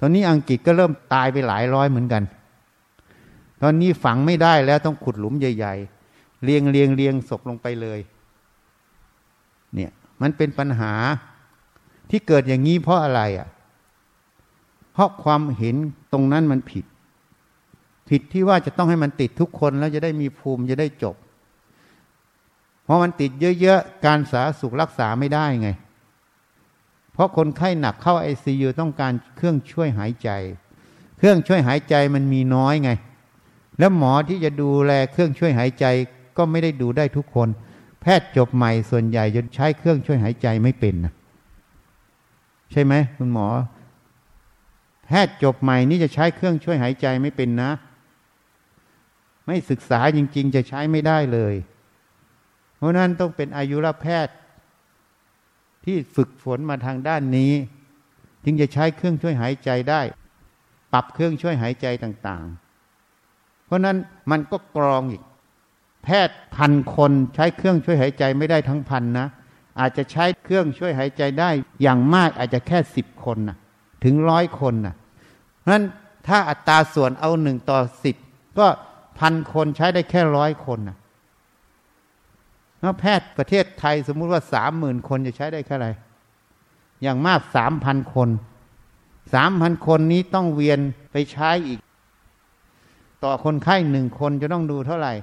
[0.00, 2.22] ตอนนี้อังกฤษก็เริ่มตายไปหลายร้อยเหมือนกัน
[3.62, 5.74] ตอนนี้ฝังไม่ได้แล้วต้องขุดหลุมใหญ่
[6.08, 7.98] ๆ เรียงเรียงเรียงศพลงไปเลย
[9.74, 9.90] เนี่ย
[10.22, 10.92] มันเป็นปัญหา
[12.10, 13.48] ที่เกิดอย่างนี้เพราะอะไรอะ
[14.92, 15.76] เพราะความเห็น
[16.12, 16.84] ตรงนั้นมันผิด
[18.08, 21.16] ผิดที่ว่าจะต้องให้มันติดทุกคนแล้วจะได้มีภูมิจะได้จบ
[22.84, 23.30] เพราะมันติด
[23.60, 25.70] เยอะๆ การสาธารณสุขรักษาไม่ได้ไง
[27.16, 30.30] เพราะคนไข้หนักเข้าไอซียูต้องการเครื่องช่วยหายใจ
[31.18, 32.90] เครื่องช่วยหายใจมันมีน้อยไง
[33.78, 35.86] แล้วหมอที่จะดูแลเครื่องช่วยหายใจ
[36.36, 37.48] ก็ไม่ได้ดูได้ทุกคน
[38.00, 41.12] แพทย์จบใหม่ส่วนใหญ่จะใช้เครื่องช่วยหายใจไม่เป็นนะ
[42.72, 43.46] ใช่ไหมคุณหมอ
[45.06, 47.70] แพทย์จบใหม่นี่จะใช้เครื่องช่วยหายใจไม่เป็นนะ
[49.46, 51.54] ไม่ศึกษาจริง ๆ จะใช้ไม่ได้เลย
[52.76, 54.34] เพราะนั้นต้องเป็นอายุรแพทย์
[55.86, 57.52] ที่ฝึกฝนมาทางด้านนี้
[58.44, 60.00] จึงจะใช้เครื่องช่วยหายใจได้
[60.92, 62.44] ปรับเครื่องช่วยหายใจต่าง
[63.06, 63.96] ๆ เพราะนั้น
[64.30, 65.22] มันก็กรองอีก
[66.04, 69.26] แพทย์พันคนใช้เครื่องช่วยหายใจไม่ได้ทั้งพันนะ
[69.80, 71.50] อาจจะใช้เครื่องช่วยหายใจได้
[71.82, 73.56] อย่างมากอาจจะแค่สิบคนนะ
[74.04, 74.94] ถึงร้อยคนนะ
[75.72, 75.84] นั้น
[76.26, 78.16] ถ้าอัตราส่วนเอาหนึ่งต่อสิบ
[78.58, 78.66] ก็
[79.18, 80.96] พันคนใช้ได้แค่ร้อยคนนะ
[82.86, 85.88] แล้วแพทย์ประเทศไทยสมมุติว่าสามหมื่นคนจะใช้ได้แค่ไร
[87.02, 88.28] อย่างมากสามพันคน
[89.34, 90.80] สามพันคนนี้ต้องเวียน
[91.12, 91.78] ไปใช้อีก
[93.24, 95.14] ต่อคนไข้หนึ่งคนจะต้องดูเท่าไหร่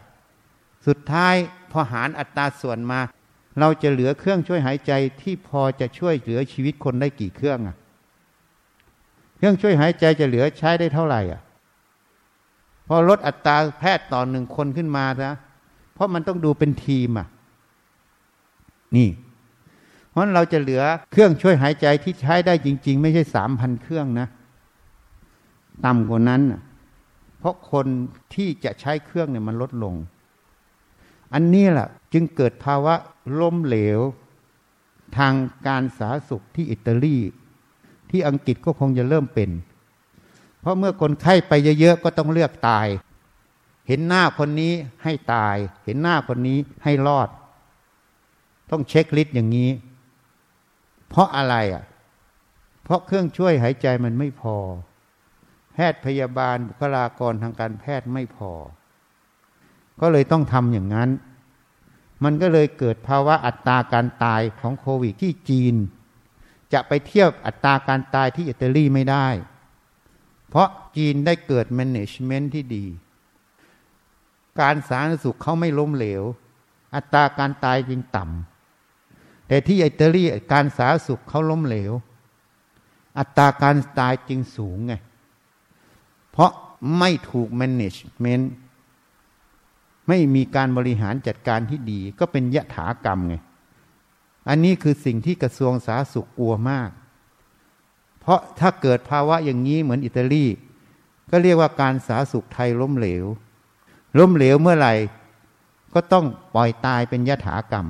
[0.88, 1.36] สุดท้าย
[1.72, 3.00] พอหารอัตราส่วนมา
[3.60, 7.76] เราจะเหลือเครื่องช่วยหายใจที่พอจะช่วยเหลือชีวิตคนได้กี่เครื่องอะ
[9.38, 11.42] เครื่องช่วยหายใจจะเหลือใช้ได้เท่าไหร่อะ
[12.88, 15.36] พอลดอัตราแพทย์ต่อหนึ่งคนขึ้นมานะ
[15.94, 17.28] เพราะมันต้องดูเป็นทีมอะ
[18.96, 19.10] นี่
[20.10, 24.28] เพราะเราจะเหลือเครื่องช่วยหายใจที่ใช้ได้จริง ๆ ไม่ใช่สามพันเครื่องนะ
[25.86, 26.42] ต่ำกว่านั้น
[27.40, 27.88] เพราะคน
[28.36, 29.96] ที่จะใช้เครื่องเนี่ยมันลดลง
[31.34, 32.94] อันนี้แหละจึงเกิดภาวะ
[33.40, 34.00] ล้มเหลว
[35.18, 35.34] ทาง
[35.68, 37.18] การสาธารณสุขที่อิตาลี
[38.10, 39.50] ที่อังกฤษก็คงจะเริ่มเป็น
[40.62, 42.88] เพราะเมื่อคนไข้ไปเยอะๆก็ต้องเลือกตาย
[43.88, 47.30] เห็นหน้าคนนี้ให้ตาย เห็นหน้าคนนี้ให้รอด
[48.72, 49.70] ต้องเช็คลิสต์อย่างนี้
[51.10, 51.84] เพราะอะไรอะ
[52.84, 54.58] เพราะเครื่องช่วยหายใจมันไม่พอ
[55.74, 58.52] แพทย์พยาบาลบุคลากรทางการแพทย์ไม่พอ
[60.02, 61.10] ก็เลยต้องทำอย่างนั้น
[62.24, 65.76] มันก็เลยเกิดภาวะอัตราการตายของโควิดที่จีน
[66.74, 69.28] จะไปเทียบอัตราการตายที่อิตาลีไม่ได้
[70.50, 72.86] เพราะจีนได้เกิดแมネจเมนต์ที่ดี
[74.60, 76.24] การสาธารณสุขเขาไม่ล้มเหลว
[76.96, 78.53] อัตราการตายจึงต่ำ
[79.54, 81.92] แต่ที่อิตาลีการสาธารณสุขเขาล้มเหลว
[83.18, 84.94] อัตราการตายจึงสูงไง
[86.32, 86.52] เพราะ
[87.00, 88.52] ไม่ถูกแมネจเมนต์
[90.08, 93.36] ไม่มีการบริหารจัดการที่ดี ก็เป็นยะถากรรมไง
[94.50, 96.90] อันนี้คือสิ่งที่กระทรวงสาธารณสุขกลัวมาก
[98.20, 100.46] เพราะถ้าเกิดภาวะอย่างนี้เหมือนอิตาลี
[101.32, 103.26] ก็เรียกว่าการสาธารณสุขไทยล้มเหลว
[104.18, 104.94] ล้มเหลวเมื่อไหร่
[105.94, 107.90] ก็ต้องปล่อยตายเป็นยะถากรรม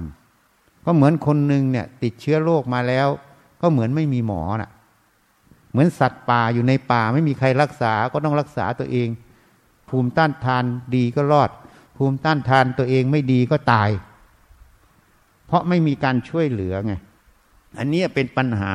[0.85, 3.07] ก็เหมือนคนหนึ่งเนี่ย ติดเชื้อโรคมาแล้ว
[3.61, 4.71] ก็เหมือนไม่มีหมอน่ะ
[5.71, 9.07] เหมือนสัตว์ป่าอยู่ในป่าไม่มีใครรักษาก็ต้องรักษาตัวเอง
[9.89, 10.63] ภูมิต้านทาน
[10.95, 11.49] ดีก็รอด
[11.97, 13.89] ภูมิต้านทานตัวเองไม่ดีก็ตาย
[15.45, 16.93] เพราะไม่มีการช่วยเหลือไง
[17.77, 18.71] อันนี้เป็นปัญหา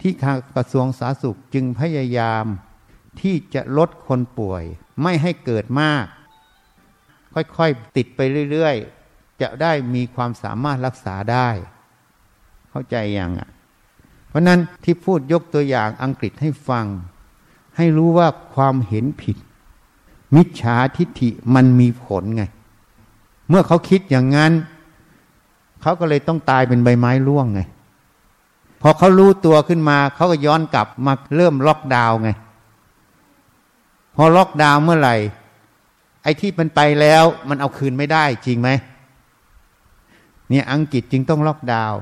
[0.00, 0.12] ที่
[0.56, 2.44] กระทรวงสาธารณสุขจึงพยายาม
[3.20, 4.64] ที่จะลดคนป่วย
[5.02, 6.04] ไม่ให้เกิดมาก
[7.34, 8.95] ค่อยๆ ติดไปเรื่อยๆ
[9.42, 11.48] จะได้มีความสามารถรักษาได้
[12.70, 13.48] เข้าใจยังอะ
[14.28, 16.86] เพราะนั้นที่พูดยกตัวอย่างอังกฤษให้ฟัง
[17.76, 19.36] ให้รู้ว่าความเห็นผิด
[20.36, 22.42] มิจฉาทิฏฐิมันมีผลไง
[23.48, 24.52] เมื่อเขาคิดอย่างนั้น
[25.82, 27.60] เขาก็เลยต้องตายเป็นใบไม้ร่วงไง
[28.82, 32.30] พอเขารู้ตัวขึ้นมา เขาก็ย้อนกลับมาเริ่มล็อกดาวน์ไง
[34.14, 35.16] พอล็อกดาวน์เมื่อไหร่
[36.22, 38.70] ไอ้ที่มันไปแล้ว มันเอาคืนไม่ได้จริงไหม
[40.50, 42.00] เนี่ยอังกฤษจึงต้องล็อกดาวน์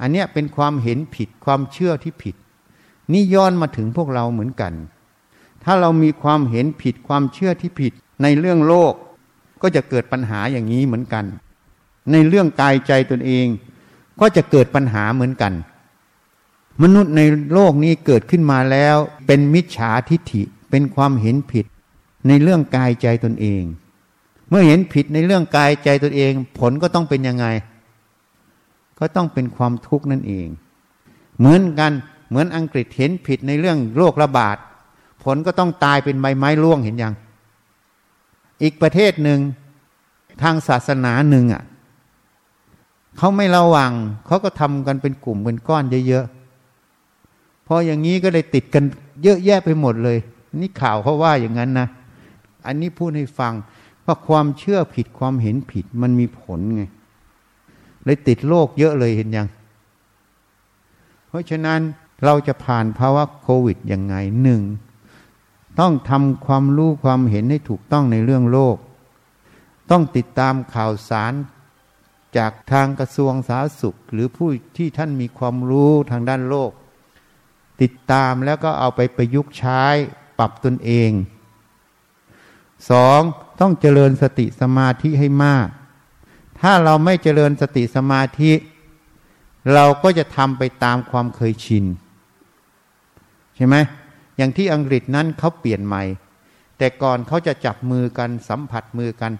[0.00, 2.34] อันเนี้ยเป็นความเห็นผิดความเชื่อที่ผิด
[3.12, 4.72] นี่ย้อนมาถึงพวกเราเหมือนกัน
[5.64, 8.94] ถ้าเรามีความเห็นผิดความเชื่อที่ผิด ในเรื่องโลก
[9.62, 11.24] ก็จะเกิดปัญหาอย่างนี้เหมือนกัน
[12.12, 13.46] ในเรื่องกายใจตนเอง
[14.20, 15.52] ก็จะเกิดปัญหาเหมือนกัน
[16.82, 17.20] มนุษย์ใน
[17.52, 21.66] โลกนี้เกิดขึ้นมาแล้ว เป็นมิจฉาทิฐิเป็นความเห็นผิด
[22.28, 23.62] ในเรื่องกายใจตนเอง
[24.48, 27.46] เมื่อเห็นผิดในเรื่องกายใจตนเอง ผลก็ต้องเป็นยังไง
[28.98, 30.48] ก็ต้องเป็นความทุกข์นั่นเอง
[31.38, 31.92] เหมือนกัน
[32.28, 34.56] เหมือนอังกฤษเห็นผิดในเรื่องโรคระบาด
[35.24, 37.14] ผลก็ต้องตายเป็นใบไม้ร่วงเห็นยัง
[38.62, 39.40] อีกประเทศหนึ่ง
[40.42, 41.62] ทางศาสนาหนึ่งอะ
[43.18, 43.92] เขาไม่ระวัง
[44.26, 48.84] เขาก็ทำกันเป็นกลุ่มเป็นก้อนเยอะๆพออย่างนี้ก็เลยติดกัน
[49.22, 50.18] เยอะแยะไปหมดเลย
[50.60, 51.88] นี่ข่าวเขาว่าอย่างนั้นนะ
[52.66, 53.52] อันนี้พูดให้ฟัง
[54.06, 56.82] ว่าความเชื่อผิดความเห็นผิดมันมีผลไง
[58.04, 59.48] เลยติดโรคเยอะเลยเห็นยัง
[61.28, 61.80] เพราะฉะนั้น
[62.24, 64.62] เราจะผ่านภาวะโควิดยังไงหนึ่ง
[65.80, 68.76] ต้องทำความรู้ความเห็นให้ถูกต้องในเรื่องโลก
[69.90, 71.32] ต้องติดตามข่าวสาร
[72.36, 76.70] จากทางกระทรวงสาธารณสุข หรือผู้ที่ท่านมีความรู้ทางด้านโลก
[77.82, 79.82] ติดตามแล้วก็เอาไปประยุกต์ใช้
[80.38, 81.10] ปรับตนเอง
[82.90, 83.20] สอง
[83.60, 85.68] ต้องเจริญสติสมาธิให้มาก
[86.60, 88.52] ถ้าเราไม่เจริญสติสมาธิ
[89.74, 91.84] เราก็จะทำไปตามความเคยชิน
[93.56, 93.76] ใช่ไหม
[94.36, 96.02] อย่างที่อังกฤษนั้นเขาเปลี่ยนใหม่
[96.78, 99.32] แต่ก่อนเขาจะจับมือกันสัมผัสมือกัน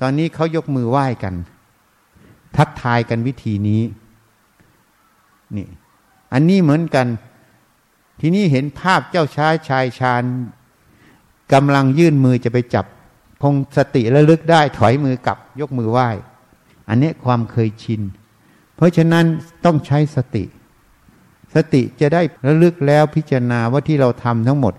[0.00, 1.34] ตอนนี้เขายกมือไหว้กัน
[2.56, 3.82] ทักทายกันวิธีนี้
[5.56, 5.68] นี่
[6.32, 7.06] อันนี้เหมือนกัน
[8.20, 10.22] ที่นี้เห็นภาพเจ้าชายชายชาญ
[11.52, 12.86] กำลังยื่นมือจะไปจับ
[13.42, 16.08] พงสติระลึกได้ถอยมือกลับยกมือไหว้
[16.88, 18.02] อันนี้ความเคยชิน
[18.76, 19.24] เพราะฉะนั้น
[19.64, 20.44] ต้องใช้สติ
[21.54, 24.74] สติจะได้ระลึกแล้วพิจารณาว่าที่เราทำทั้งหมด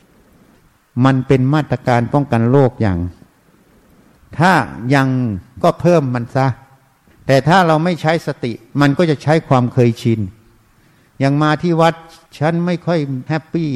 [1.06, 3.00] มันเป็นมาตรการป้องกันโรคอย่าง
[4.38, 4.54] ถ้า
[4.96, 5.08] ยัง
[5.64, 6.48] ก็เพิ่มมันซะ
[7.28, 10.20] แต่ถ้าเราไม่ใช้สติ มันก็จะใช้ความเคยชิน
[11.20, 11.94] อย่างมาที่วัด
[12.38, 13.00] ฉันไม่ค่อย
[13.30, 13.72] happy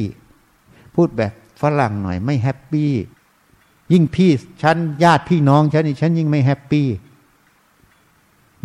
[0.94, 2.90] พูดแบบฝรั่งหน่อยไม่ happy
[3.92, 4.30] ยิ่งพี่
[4.62, 6.86] ฉันญาติพี่น้องฉันนี่ฉันยิ่งไม่ happy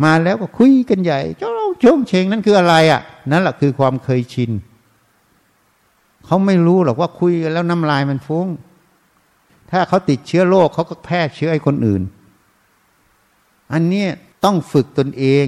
[0.02, 1.50] มาแล้วก็คุยกันใหญ่เจ้า
[1.82, 4.50] ชงเชงนั่นคืออะไรอะ่ะ นั่นแหละคือความเคยชิน
[6.24, 8.48] เขาไม่รู้หรอกว่าคุยกันแล้วน้ำลายมันฟุ้ง
[9.70, 12.02] ถ้าเขาติดเชื้อโรคเขาก็แพร่เชื้อให้คนอื่น
[13.72, 14.06] อันนี้
[14.44, 15.46] ต้องฝึกตนเอง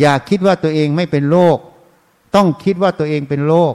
[0.00, 1.58] อย่าคิดว่าตัวเองไม่เป็นโรค
[2.34, 3.74] ต้องคิดว่าตัวเองเป็นโรค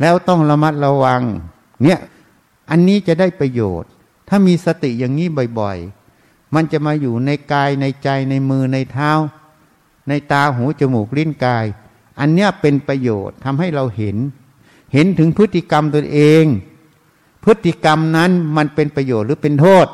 [0.00, 1.22] แล้วต้องระมัดระวัง
[1.84, 2.00] เนี่ย
[2.70, 3.90] อันนี้จะได้ประโยชน์
[4.28, 9.10] ถ้ามีสติอย่างนี้บ่อยๆ มันจะมาอยู่ในกายในใจในมือในเท้า
[10.08, 11.66] ในตาหูจมูกลิ้นกาย
[12.20, 14.16] อันเนี้ยเป็นประโยชน์ทำให้เราเห็น
[14.92, 16.44] เห็นถึงพฤติกรรมตนเอง
[17.44, 19.86] พฤติกรรมนั้นมันเป็นประโยชน์หรือเป็นโทษ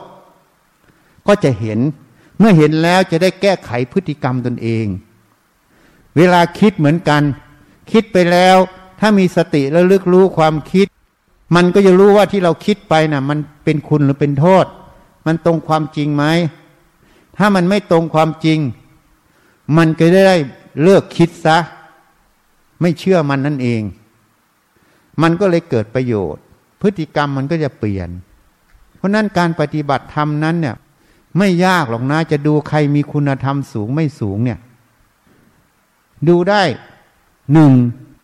[1.26, 1.78] ก็จะเห็น
[2.38, 4.86] เมื่อเห็นแล้วจะได้แก้ไขพฤติกรรมตนเอง
[6.16, 7.22] เวลาคิดเหมือนกัน
[7.92, 8.56] คิดไปแล้ว
[9.00, 10.86] ถ้ามีสติแล้วลึกรู้ความคิด
[11.54, 14.66] มันก็จะรู้ว่าที่เราคิดไปนะ่ะ มันเป็นคุณหรือเป็นโทษ
[15.26, 16.24] มันตรงความจริงไหม
[17.36, 18.58] ถ้ามันไม่ตรงความจริง
[19.76, 20.36] มันก็ได้
[20.82, 21.58] เลิกคิดซะ
[22.80, 23.82] ไม่เชื่อมันนั่นเอง
[25.22, 26.42] มันก็เลยเกิดประโยชน์
[26.80, 28.08] พฤติกรรมมันก็จะเปลี่ยน
[28.96, 30.76] เพราะนั้นการปฏิบัติธรรมนั้นเนี่ย
[31.38, 34.58] ไม่ยากหรอกนะจะดูใครมีคุณธรรมสูงไม่สูงเนี่ย
[36.28, 36.62] ดูได้
[37.52, 37.72] หนึ่ง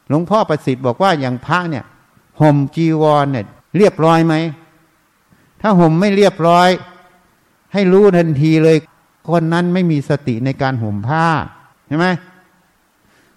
[0.09, 1.85] หลวงพ่อประสิทธิ์บอกว่าอย่างพระเนี่ย
[2.41, 4.35] ห่มจีวรเนี่ยเรียบร้อยไหม
[5.61, 6.69] ถ้าห่มไม่เรียบร้อย
[7.73, 8.77] ให้รู้ทันทีเลย
[9.31, 11.27] คนนั้นไม่มีสติในการห่มผ้า
[11.87, 12.07] ใช่ไหม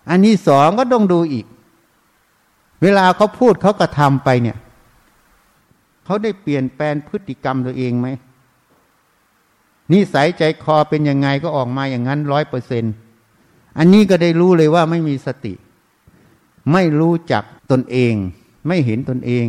[0.10, 1.46] อันนี้สองก็ต้องดูอีก
[2.82, 4.58] เวลาเขาพูดเขากระทำไปเนี่ย
[6.06, 8.08] เขาได้เปลี่ยนแปลงพฤติกรรมตัวเองไหม
[9.92, 12.84] นิสัยใจคอเป็นยังไงก็ออกมาอย่างนั้นร้อยเปอร์เซน
[13.78, 15.54] อันนี้ก็ได้รู้เลยว่าไม่มีสติ
[16.72, 18.16] ไม่รู้จักตนเอง
[18.68, 19.46] ไม่เห็นตนเอง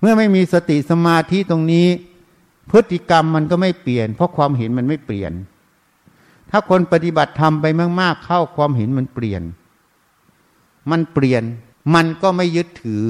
[0.00, 1.86] เมื่อไม่มีสติสมาธิตรงนี้
[2.70, 5.32] พฤติกรรมมันก็ไม่เปลี่ยน เพราะความเห็นมันไม่เปลี่ยน
[6.50, 7.66] ถ้าคนปฏิบัติทำไป
[8.00, 9.42] มาก ๆ เข้าความเห็นมันเปลี่ยน
[10.90, 11.42] มันเปลี่ยน
[11.94, 13.06] มันก็ไม่ยึดถือ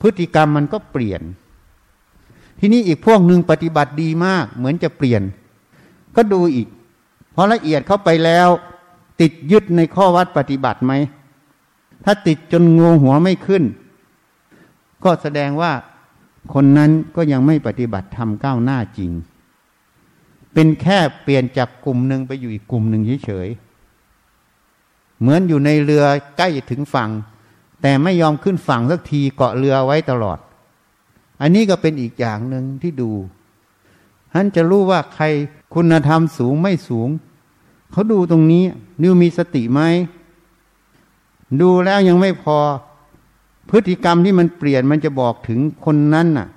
[0.00, 1.22] พฤติกรรมมันก็เปลี่ยน
[2.60, 5.22] ทีนี้อีกพวกหนึ่งปฏิบัติดีมาก เหมือนจะเปลี่ยน
[6.16, 6.68] ก็ดูอีก
[7.34, 8.48] พอละเอียดเข้าไปแล้ว
[9.20, 10.92] ติดยึดในข้อวัดปฏิบัติไหม
[12.04, 13.62] ถ้าติดจนงงหัวไม่ขึ้น
[15.04, 15.72] ก็แสดงว่า
[16.54, 19.10] คนนั้นก็ยังไม่ปฏิบัติทำก้าวหน้าจริง
[20.52, 26.04] เป็นแค่เปลี่ยนจากกลุ่มหนึ่งไปอยู่อีกกลุ่มหนึ่งเฉยๆเหมือนอยู่ในเรือ
[26.38, 27.10] ใกล้ถึงฝั่ง
[27.82, 30.38] แต่ไม่ยอมขึ้นฝั่งสักทีเกาะเรือไว้ตลอด
[31.40, 33.10] อันนี้ก็เป็นอีกอย่างหนึ่งที่ดู
[34.32, 35.24] ท่านจะรู้ว่าใคร
[35.74, 37.08] คุณธรรมสูงไม่สูง
[37.92, 38.64] เขาดูตรงนี้
[39.02, 39.80] นิวมีสติไหม
[41.60, 42.58] ดูแล้วยังไม่พอ
[43.70, 46.48] พฤติกรรมที่มันเปลี่ยนมันจะบอกถึงคนนั้นน่ะ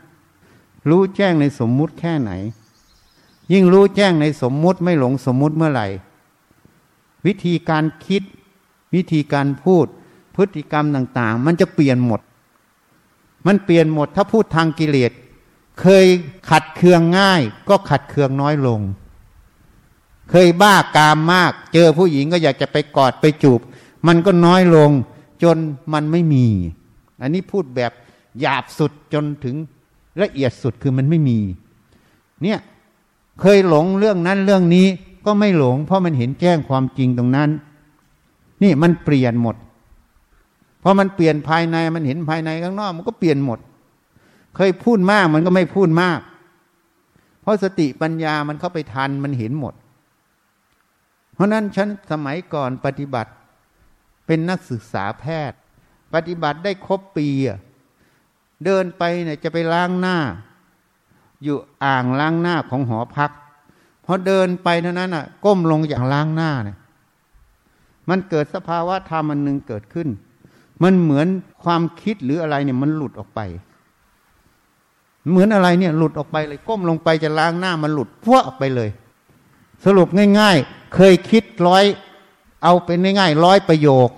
[0.89, 2.32] รู้แจ้งในสมมุติแค่ไหน
[3.52, 5.88] ยิ่งรู้แจ้งในสมมุติไม่หลงสมมุติเมื่อไหร่
[7.26, 8.24] วิธีการคิด
[8.95, 9.86] วิธีการพูด
[10.36, 12.21] พฤติกรรมต่าง ๆ มันจะเปลี่ยนหมด
[13.47, 15.12] มันเปลี่ยนหมดถ้าพูดทางกิเลส
[15.82, 16.06] เคย
[16.50, 18.82] ขัดเคืองง่าย ก็ขัดเคืองน้อยลง
[20.30, 23.60] เคยบ้ากามมาก เจอผู้หญิงก็อยากจะไปกอดไปจูบ
[24.08, 24.91] มันก็น้อยลง
[25.43, 25.58] จน
[25.93, 26.47] มันไม่มี
[27.21, 27.91] อันนี้พูดแบบ
[28.39, 29.55] หยาบสุดจนถึง
[30.21, 31.39] ละเอียดสุดคือมันไม่มี
[32.43, 32.60] เนี่ย
[33.41, 34.88] เคยหลงเรื่องนั้นเรื่องนี้
[35.25, 37.49] ก็ไม่หลง เพราะมันเห็นแจ้งความจริงตรงนั้น
[38.63, 39.55] นี่มันเปลี่ยนหมด
[40.79, 43.60] เพอมันเปลี่ยนภายในมันเห็นภายในข้างนอกมันก็เปลี่ยนหมด
[44.55, 46.19] เคยพูดมากมันก็ไม่พูดมาก
[47.41, 49.73] เพราะสติปัญญามันเข้าไปทันมันเห็นหมด
[51.34, 53.31] เพราะนั้นฉันสมัยก่อนปฏิบัติ
[54.25, 55.60] เป็นนักศึกษาแพทย์
[56.13, 57.28] ปฏิบัติได้ครบปี
[58.65, 60.17] เดินไปเนี่ยจะไปล้างหน้า
[61.43, 63.32] อยู่อ่างล้างหน้าของหอพัก
[64.06, 66.78] พอเดินไปเท่านั้นอะ ก้มลงอย่างล้างหน้าเนี่ย
[68.10, 70.08] มันเกิดสภาวะธรรมอันหนึ่งเกิดขึ้น
[70.84, 71.28] มันเหมือน
[71.63, 73.39] ความคิดหรืออะไรเนี่ย มันหลุดออกไป
[75.30, 78.89] เหมือนอะไรเนี่ย หลุดออกไปเลย ก้มลงไปจะล้างหน้ามันหลุดพวกออกไปเลย
[79.86, 80.08] สรุป
[80.39, 81.84] ง่าย ๆ เคยคิดร้อย
[82.63, 84.10] เอาเป็นง่ายๆร้อยประโยค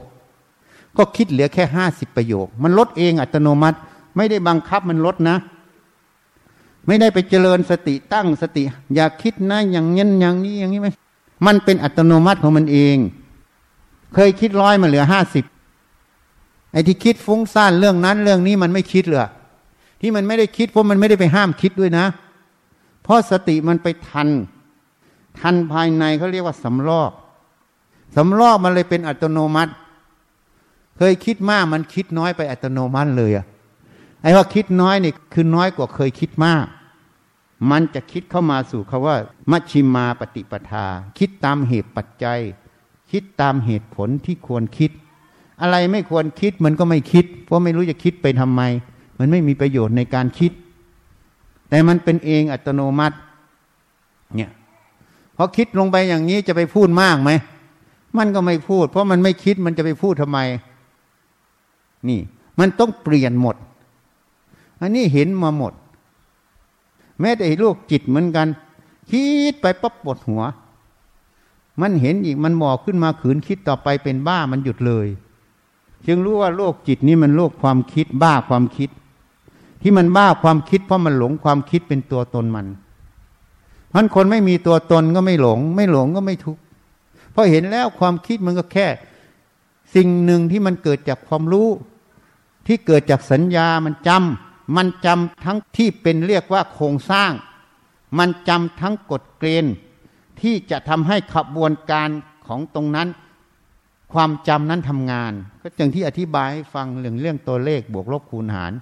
[0.98, 3.78] ก็คิดเหลือแค่ห้าสิบประโยค มันลดเองอัตโนมัติ
[4.16, 5.38] ไม่ได้บังคับมันลดนะ
[6.88, 8.64] ไม่ได้ไปเจริญสติตั้งสติ
[8.96, 10.88] อย่าคิดนะอย่างนี้อย่างนี้อย่างนี้ไหม
[11.46, 12.98] มันเป็นอัตโนมัติของมันเอง
[14.14, 15.46] เคยคิดร้อยมาเหลือห้าสิบ
[16.72, 19.20] ไอ้ที่คิดฟุ้งซ่านเรื่องนั้น เรื่องนี้มันไม่คิดเลย
[20.02, 22.06] ที่มันไม่ได้คิดเพราะมันไม่ได้ไปห้ามคิดด้วยนะ
[23.04, 24.30] เพราะสติมันไปทัน
[25.40, 27.12] ทันภายในเขาเรียกว่าสำลอก
[28.16, 29.72] สำลอกมันเลยเป็นอัตโนมัติ
[31.12, 33.46] ยคิดมากมันคิดน้อยไปอัตโนมัติเลยอะ
[34.22, 36.66] ไอ้ว่าคิดน้อยนี่คือน้อยกว่าเคยคิดมาก
[37.72, 39.16] มันจะคิดเข้ามาสู่คาว่า
[39.52, 40.86] มัชชิมาปฏิปทา
[41.18, 42.40] คิดตามเหตุปัจจัย
[43.12, 44.92] คิดตามเหตุผลที่ควรคิด
[45.62, 48.62] อะไรไม่ควรคิดมันก็ไม่คิด เพราะไม่รู้จะคิดไปทำไม
[49.20, 50.52] มันไม่มีประโยชน์ในการคิด
[51.70, 53.18] แต่มันเป็นเองอัตโนมัติ
[54.36, 54.52] เนี่ย
[55.38, 57.32] พอคิดลงไปอย่างนี้จะไปพูดมากไหม
[58.18, 60.40] มันก็ไม่พูด เพราะมันไม่คิดมันจะไปพูดทำไม
[62.10, 62.20] นี่
[62.60, 63.56] มันต้องเปลี่ยนหมด
[64.82, 65.74] อันนี้เห็นมาหมด
[67.20, 68.48] แม้แต่ลูกจิตเหมือนกัน
[69.10, 70.44] คิดไปปั๊บปวดหัว
[71.82, 75.08] มันเห็นอีกมันหมอกขึ้นมาขืนคิดต่อไปเป็นบ้ามันหยุดเลย
[76.08, 78.90] จึงรู้ว่าโลกจิตนี้มันโลกความคิดบ้าความคิด
[79.82, 82.68] ที่มันบ้าความคิด เพราะมันหลงความคิดเป็นตัวตนมัน
[83.96, 86.62] มันคนไม่มีตัวตนก็ไม่หลง ไม่หลงก็ไม่ทุกข์
[87.32, 88.88] เพราะเห็นแล้วความคิดมันก็แค่
[89.96, 91.68] สิ่งหนึ่งที่มันเกิดจากความรู้
[92.68, 97.32] ที่เกิดจากสัญญามันจำมันจำทั้งที่เป็นเรียกว่าโครงสร้าง
[98.20, 99.76] มันจำทั้งกฎเกณฑ์
[100.42, 102.10] ที่จะทำให้ขบวนการ
[102.48, 103.08] ของตรงนั้น
[104.14, 108.74] ความจำนั้นทำงาน ก็อย่างที่อธิบายให้ฟังเรื่องเรื่องตัวเลขบวกลบคูณหาร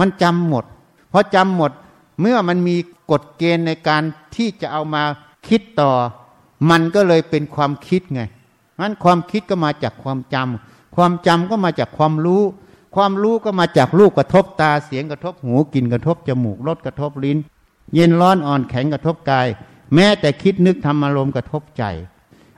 [0.00, 0.64] มันจำหมด
[1.10, 1.72] เพราะจำหมด
[2.20, 2.76] เมื่อมันมี
[3.10, 4.02] กฎเกณฑ์ในการ
[4.36, 5.02] ที่จะเอามา
[5.48, 5.92] คิดต่อ
[6.70, 8.22] มันก็เลยเป็นความคิดไง
[8.80, 12.42] นั้นความคิดก็มาจากความจำ ความจำก็มาจากความรู้
[12.96, 17.38] ความรู้ก็มาจากรูปกระทบตาเสียงกระทบหูกลิ่นกระทบจมูกรสกระทบลิ้น
[17.94, 19.46] เย็นร้อนอ่อนแข็งกระทบกาย
[19.94, 21.84] แม้แต่คิดนึกทำอารมณ์กระทบใจ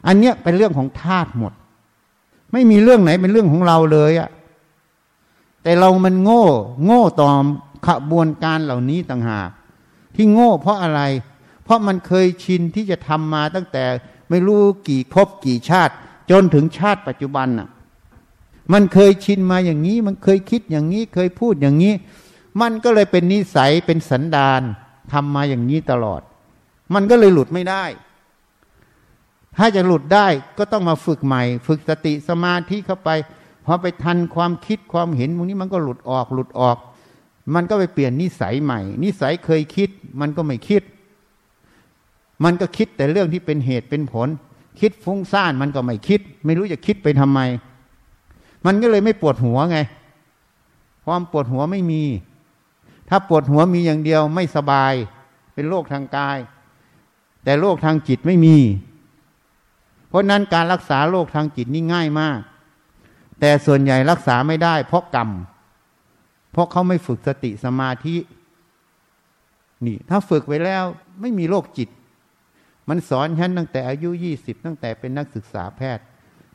[0.06, 1.52] อันเนี้ยเป็นเรื่องของธาตุหมด
[2.52, 4.30] ไม่มีเรื่องไหนเป็นเรื่องของเราเลยอะ
[5.62, 6.44] แต่เรามันโง่
[6.84, 7.28] โง่ต่อ
[7.86, 9.50] ขบวนการเหล่านี้ต่างหาก
[10.14, 11.00] ที่โง่เพราะอะไร
[11.64, 13.84] เพราะมันเคยชินที่จะทำมาตั้งแต่
[14.30, 15.94] ไม่รู้กี่ภพกี่ชาติ
[16.30, 17.68] จนถึงชาติปัจจุบันน่ะ
[18.72, 21.92] มันเคยชินมาอย่างนี้ มันเคยคิดอย่างนี้ เคยพูดอย่างนี้
[22.60, 24.62] มันก็เลยเป็นนิสัยเป็นสันดาน
[25.12, 26.20] ทำมาอย่างนี้ตลอด
[26.94, 27.84] มันก็เลยหลุดไม่ได้
[29.56, 30.26] ถ้าจะหลุดได้
[30.58, 33.10] ก็ต้องมาฝึกใหม่ ฝึกสติสมาธิเข้าไป
[33.64, 36.76] พอไปทันความคิดความเห็นพวกนี้มันก็หลุดออกหลุดออก
[37.54, 39.90] มันก็ไปเปลี่ยนนิสัยใหม่ นิสัยเคยคิด
[40.20, 40.82] มันก็ไม่คิด
[42.44, 44.28] มันก็คิดแต่เรื่องที่เป็นเหตุเป็นผล
[44.80, 47.40] คิดฟุ้งซ่านมันก็ไม่คิด ไม่รู้จะคิดไปทำไม
[48.66, 49.78] มันก็เลยไม่ปวดหัวไง
[51.04, 52.02] ความปวดหัวไม่มี
[53.08, 54.92] ถ้าปวดหัวมีอย่างเดียวไม่สบาย
[55.54, 56.38] เป็นโรคทางกาย
[57.44, 58.56] แต่โรคทางจิตไม่มี
[60.08, 62.40] เพราะนั้นการรักษาโรคทางจิตนี่ง่ายมาก
[63.40, 65.28] แต่ส่วนใหญ่รักษาไม่ได้ เพราะกรรม
[66.52, 68.16] เพราะเขาไม่ฝึกสติสมาธิ
[69.86, 70.84] นี่ ถ้าฝึกไว้แล้ว
[71.20, 71.88] ไม่มีโรคจิต
[72.88, 76.04] มันสอนฉันตั้งแต่อายุยี่สิบตั้งแต่เป็นนักศึกษาแพทย์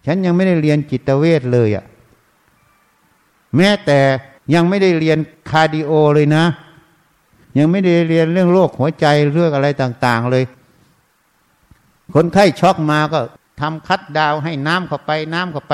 [0.06, 1.86] ฉันยังไม่ได้เรียนจิตเวชเลยอ่ะ
[3.56, 3.99] แม้แต่
[4.53, 5.18] ยังไม่ได้เรียน
[5.49, 6.45] cardio เลยนะ
[7.58, 10.43] ยังไม่ได้เรียนเรื่องโรคหัวใจเรื่องอะไรต่าง ๆ เลย
[12.14, 13.20] คนไข้ช็อกมาก็
[13.62, 15.74] ทำ cut down ให้น้ำเข้าไป น้ำเข้าไป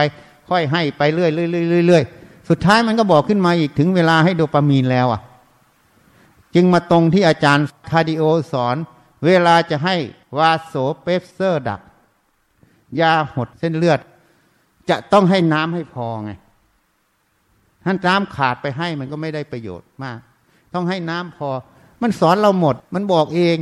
[0.49, 5.21] ค่อยให้ไปเรื่อยๆเรื่อยๆสุดท้ายมันก็บอกขึ้นมาอีกถึงเวลาให้โดปามีนแล้วอะ
[6.55, 8.75] จึงมาตรงที่อาจารย์ cardio สอน
[9.25, 9.95] เวลาจะให้
[10.37, 11.81] vasopressor drug
[12.99, 13.99] ยาหดเส้นเลือด
[14.89, 16.31] จะต้องให้น้ำให้พอไง
[17.85, 20.19] ถ้าน้ำขาดไปให้มันก็ไม่ได้ประโยชน์มาก
[20.73, 21.49] ต้องให้น้ำพอ
[22.01, 23.57] มันสอนเราหมด มันบอกเอง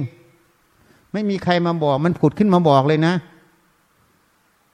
[1.13, 3.13] ไม่มีใครมาบอก มันผุดขึ้นมาบอกเลยนะ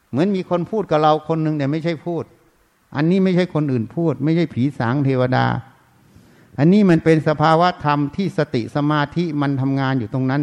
[0.10, 2.24] เหมือนมีคนพูดกับเราคนหนึ่งแต่ไม่ใช่พูด
[2.96, 5.46] อันนี้ไม่ใช่คนอื่นพูด ไม่ใช่ผีสางเทวดา
[6.60, 10.42] อันนี้มันเป็นสภาวะธรรมที่สติสมาธิมันทำงานอยู่ตรงนั้น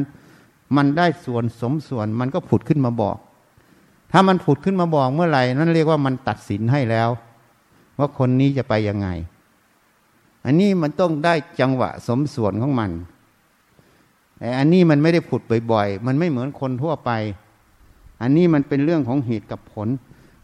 [0.77, 3.17] มันได้ส่วนสมส่วน มันก็ผุดขึ้นมาบอก
[4.13, 7.09] ถ้ามันผุดขึ้นมาบอกเมื่อไหร่นั่นเรียกว่ามันตัดสินให้แล้ว
[8.03, 9.09] ว่าคนนี้จะไปยังไง
[10.45, 12.91] อันนี้มันต้องได้จังหวะสมส่วนของมัน
[14.39, 15.41] แต่อันนี้มันไม่ได้ผุด
[15.73, 17.11] บ่อยๆ มันไม่เหมือนคนทั่วไป
[18.23, 19.89] อันนี้มันเป็นเรื่องของเหตุกับผล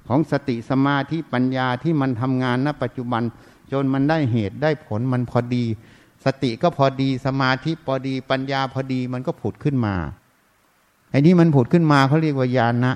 [0.09, 3.23] ของสติสมาธิปัญญาที่มันทำงานณปัจจุบัน
[3.73, 5.65] จนมันได้เหตุได้ผลมันพอดี
[6.25, 9.95] สติก็พอดีสมาธิพอดีปัญญาพอดีมันก็ผุดขึ้นมา
[11.11, 12.95] ไอ้นี้มันผุดขึ้นมาเขาเรียกว่าญาณนะ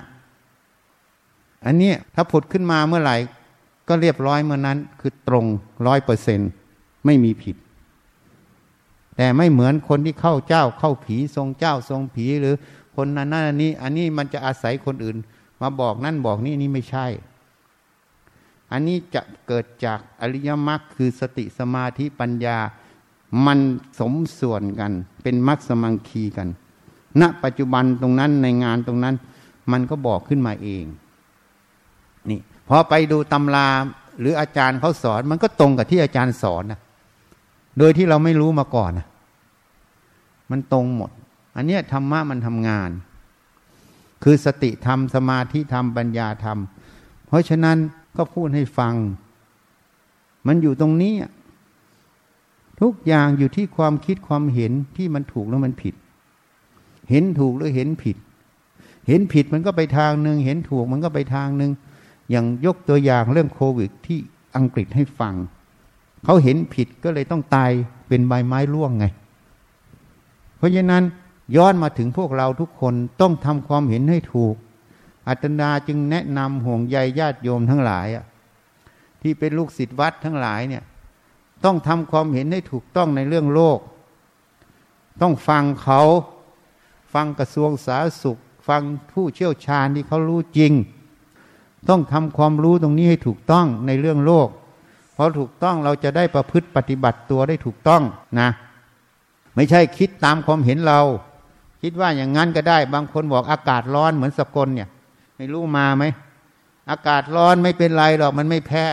[1.67, 3.17] อันนี้ถ้าผุดขึ้นมาเมื่อไหร่
[3.89, 5.47] ก็เรียบร้อยเมื่อนั้นคือตรง
[5.87, 6.41] ร้อยเปอร์เซน
[7.05, 7.57] ไม่มีผิด
[9.17, 12.55] แต่ไม่เหมือนคนที่เข้าเจ้าเข้าผีทรงเจ้าทรงผีหรือ
[12.97, 15.17] คนนั้นนั่นนี้ อันนี้มันจะอาศัยคนอื่น
[15.61, 17.07] มาบอกนั่นบอกนี่นี่ไม่ใช่
[18.73, 22.59] อันนี้จะเกิดจากอริยมรรคคือสติสมาธิปัญญา
[23.47, 23.59] มัน
[23.99, 26.49] สมส่วนกัน เป็นมรรคสมังคีกัน
[27.21, 29.15] ณปัจจุบันตรงนั้นในงานตรงนั้น
[29.73, 30.85] มันก็บอกขึ้นมาเอง
[32.69, 33.69] พอไปดูตำรา
[34.21, 36.81] หรืออาจารย์เขาสอน มันก็ตรงกับที่อาจารย์สอนนะ
[37.79, 39.07] โดยที่เราไม่รู้มาก่อนนะ
[40.51, 41.11] มันตรงหมด
[41.57, 42.91] อันนี้ธรรมะมันทำงาน
[44.23, 46.59] คือสติธรรม สมาธิธรรม ปัญญาธรรม
[47.27, 47.79] เพราะฉะนั้น
[48.17, 48.95] ก็พูดให้ฟัง
[50.47, 51.15] มันอยู่ตรงนี้
[52.81, 55.95] ทุกอย่างอยู่ที่ความคิดความเห็นที่มันถูกแล้วมันผิด
[57.11, 58.17] เห็นถูกหรือเห็นผิด
[59.09, 61.71] เห็นผิดมันก็ไปทางหนึ่งเห็นถูกมันก็ไปทางหนึ่ง
[62.31, 64.19] อย่างยกตัวอย่างเรื่องโควิดที่
[64.57, 65.35] อังกฤษให้ฟัง
[66.25, 67.71] เขาเห็นผิดก็เลยต้องตาย
[68.09, 69.07] เป็นใบไม้ร่วงไง
[70.57, 71.05] เพราะฉะนั้น
[71.57, 74.55] ย้อนมาถึงพวกเราทุกคนต้องทำความเห็นให้ถูก
[75.29, 78.25] อัตนาจึงแนะนำห่วงใยญาติโยมทั้งหลายอะ
[79.23, 80.83] ที่เป็นลูกศิษย์วัดทั้งหลายเนี่ย
[81.65, 83.79] ต้องทำความเห็นให้ถูกต้องในเรื่องโลก
[85.23, 86.03] ต้องฟังเขา
[87.15, 90.73] ฟังกระทรวงสาธารณสุข ฟังผู้เชี่ยวชาญที่เขารู้จริง
[91.89, 94.49] ต้องทำความรู้ตรงนี้ให้ถูกต้องในเรื่องโลก
[95.15, 98.03] เพราะถูกต้องเราจะได้ประพฤติปฏิบัติตัวได้ถูกต้อง
[98.41, 98.49] นะ
[99.55, 101.01] ไม่ใช่คิดตามความเห็นเรา
[101.83, 104.89] คิดว่าอย่างนั้นก็ได้ บางคนบอกอากาศร้อนเหมือนสกลเนี่ย
[105.37, 106.05] ไม่รู้มาไหม
[106.91, 108.87] อากาศร้อนไม่เป็นไรหรอกมันไม่แพ้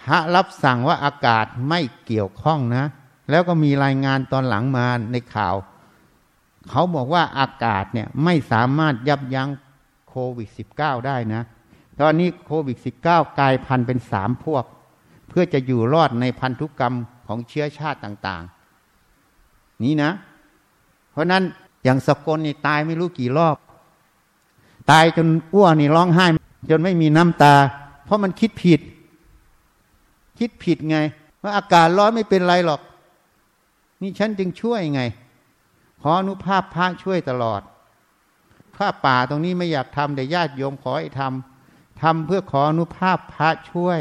[0.00, 2.84] พระรับสั่งว่าอากาศไม่เกี่ยวข้องนะ
[3.30, 5.54] แล้วก็มีรายงานตอนหลังมาในข่าว
[6.70, 9.48] เขาบอกว่าอากาศเนี่ยไม่สามารถยับยั้ง
[10.14, 10.48] โควิด
[10.78, 11.42] -19 ได้นะ
[12.00, 14.64] ตอนนี้โควิด -19 กลายพันธุ์เป็นสามพวก
[15.28, 16.94] เพื่อจะอยู่รอดในพันธุกรรม
[17.26, 20.10] ของเชื้อชาติต่างๆ นี้นะ
[21.10, 21.42] เพราะนั้น
[21.84, 23.56] อย่างสกลนี่ตายไม่รู้กี่รอบ
[24.90, 26.26] ตายจนอ้วนี่ร้องไห้
[26.70, 27.54] จนไม่มีน้ำตา
[28.04, 28.80] เพราะมันคิดผิด
[30.38, 30.98] คิดผิดไง
[31.42, 32.80] ว่าอากาศร้อนไม่เป็นไรหรอก
[34.02, 35.02] นี่ฉันจึงช่วยไง
[36.00, 37.62] ขออนุภาพพระช่วยตลอด
[38.82, 44.00] ผ้าป่าตรงนี้ไม่อยากทำแต่ญาติโยมขอให้ทำทำเพื่อขออนุภาพพระช่วย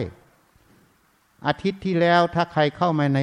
[1.47, 3.19] อาทิตย์ที่แล้วถ้าใครเข้ามาใน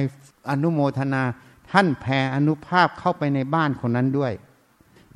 [0.49, 1.23] อนุโมทนา
[1.71, 4.33] ท่านแผ่อนุภาพเข้าไปในบ้านคนนั้นด้วย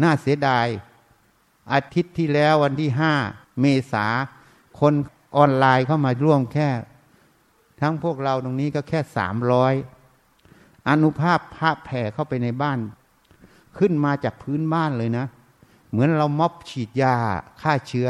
[0.02, 0.68] น่าเสียดาย
[1.74, 3.14] อาทิตย์ที่แล้ววันที่ห้า
[3.62, 4.06] เมษา
[4.80, 4.94] คน
[5.36, 6.70] ออนไลน์เข้ามาร่วมแค่
[7.82, 9.74] ทั้งพวกเราตรงนี้ก็แค่สามร้อย
[10.90, 12.80] อนุภาพพระแผ่เข้าไปในบ้าน
[13.78, 15.26] ขึ้นมาจากพื้นบ้านเลยนะ
[15.94, 17.16] เหมือนเราม็อบฉีดยา
[17.62, 18.10] ฆ่าเชื้อ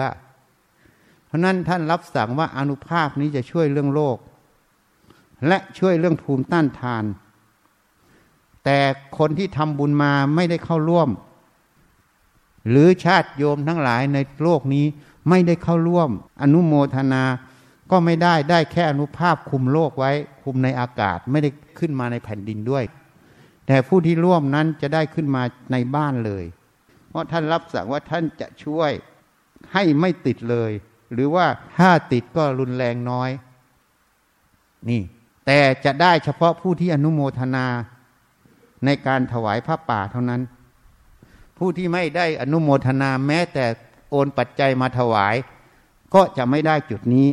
[1.26, 4.18] เพราะนั้นท่านรับสั่งว่าอนุภาคนี้จะช่วยเรื่องโรค
[5.48, 7.04] และช่วยเรื่องภูมิต้านทาน
[8.64, 8.80] แต่
[9.18, 11.10] คนที่ทำบุญมาไม่ได้เข้าร่วม
[12.70, 14.86] หรือชาติโยมทั้งหลายในโลกนี้
[15.30, 16.10] ไม่ได้เข้าร่วม
[16.42, 17.24] อนุโมทนา
[17.92, 20.12] ก็ไม่ได้ได้แค่อนุภาพคุมโลกไว้
[20.44, 22.84] คุมในอากาศไม่ได้ขึ้นมาในแผ่นดินด้วย
[23.68, 26.46] แต่ผู้ที่ร่วมนั้นจะได้ขึ้นมาในบ้านเลย
[27.14, 28.92] เพราะท่านรับสั่งว่าท่านจะช่วย
[29.74, 30.72] ให้ไม่ติดเลย
[31.14, 31.46] หรือว่า
[31.78, 33.30] ถ้าติดก็รุนแรงน้อย
[34.90, 35.02] นี่
[35.46, 37.66] แต่จะได้เฉพาะผู้ที่อนุโมทนา
[38.86, 40.42] ในการถวายผ้าป่าเท่านั้น
[41.58, 43.66] ผู้ที่ไม่ได้อนุโมทนาแม้แต่
[44.12, 45.36] โอนปัจจัยมาถวาย
[46.14, 47.28] ก็จะไม่ได้จุดนี้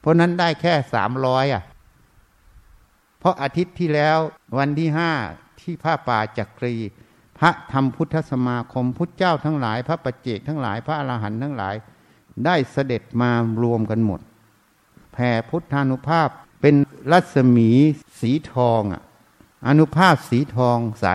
[0.00, 1.62] เพราะนั้นได้แค่สามร้อยอะ
[3.18, 4.18] เพราะอาทิตย์ที่แล้ว
[4.58, 5.12] วันที่ห้า
[5.60, 6.76] ที่ผ้าป่าจักรี
[7.38, 11.74] พระธรรมพุทธสมาคมพุทธเจ้าทั้งหลาย พระปัจเจกทั้งหลายพระอรหันต์ทั้งหลาย
[12.44, 13.30] ได้เสด็จมา
[13.62, 14.20] รวมกันหมด
[15.12, 16.28] แผ่พุทธานุภาพ
[16.60, 16.74] เป็น
[17.12, 17.70] รัศมี
[18.20, 19.02] สีทองอะ
[19.68, 21.06] อนุภาพสีทองใส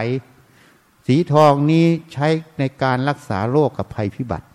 [1.08, 2.28] สีทองนี้ใช้
[2.60, 4.48] ในการรักษาโรคกับภัยพิบัติ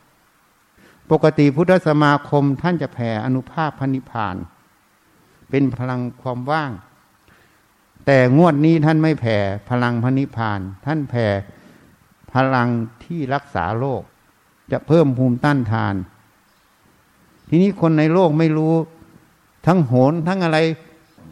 [1.10, 4.36] ปกติพุทธสมาคมท่านจะแผ่อนุภาพพันิพาน
[5.50, 6.72] เป็นพลังความว่าง
[8.06, 9.36] แต่งวดนี้ท่านไม่แผ่
[9.70, 11.26] พลังพันิพาน ท่านแผ่
[12.36, 12.68] พลัง
[13.04, 14.02] ที่รักษาโรค
[14.72, 15.94] จะเพิ่มภูมิต้านทาน
[17.48, 18.74] ทีนี้คนในโลกไม่รู้
[19.66, 20.58] ทั้งโหนทั้งอะไร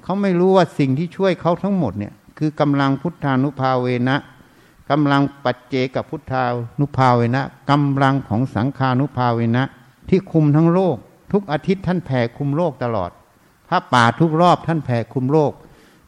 [0.03, 4.17] เขาไม่รู้ว่าสิ่งที่ช่วยเขาทั้งหมดเนี่ย คือกำลังพุทธานุภาเวนะ
[4.91, 6.45] กำลังปัจเจกับพุทธา
[6.81, 9.63] นุภาเวนะกำลังของสังขานุภาเวนะ
[10.09, 10.97] ที่คุมทั้งโลก
[11.33, 13.11] ทุกอาทิตย์ท่านแผ่คุมโลกตลอด
[13.69, 15.53] พระป่าทุกรอบท่านแผ่คุมโลก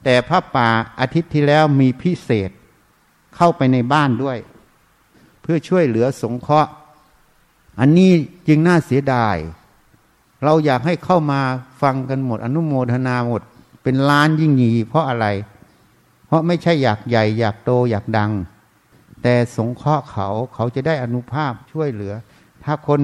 [0.04, 0.68] แต่พระป่า
[1.00, 2.50] อาทิตย์ที่แล้วมีพิเศษ
[3.36, 4.38] เข้าไปในบ้านด้วย
[5.48, 6.70] พื่อช่วยเหลือสงเคราะห์
[7.80, 8.10] อันนี้
[8.48, 9.36] จึงน่าเสียดาย
[10.44, 11.40] เราอยากให้เข้ามา
[11.82, 13.42] ฟังกันหมด อนุโมทนาหมด
[13.82, 15.26] เป็นล้านยิ่งหยีเพราะอะไร
[16.26, 18.32] เพราะไม่ใช่อยากใหญ่ อยากโตอยากดัง
[19.22, 22.14] แต่สงเคราะห์เขาเขาจะได้อนุภาพช่วยเหลือ
[22.64, 23.00] ถ้าคน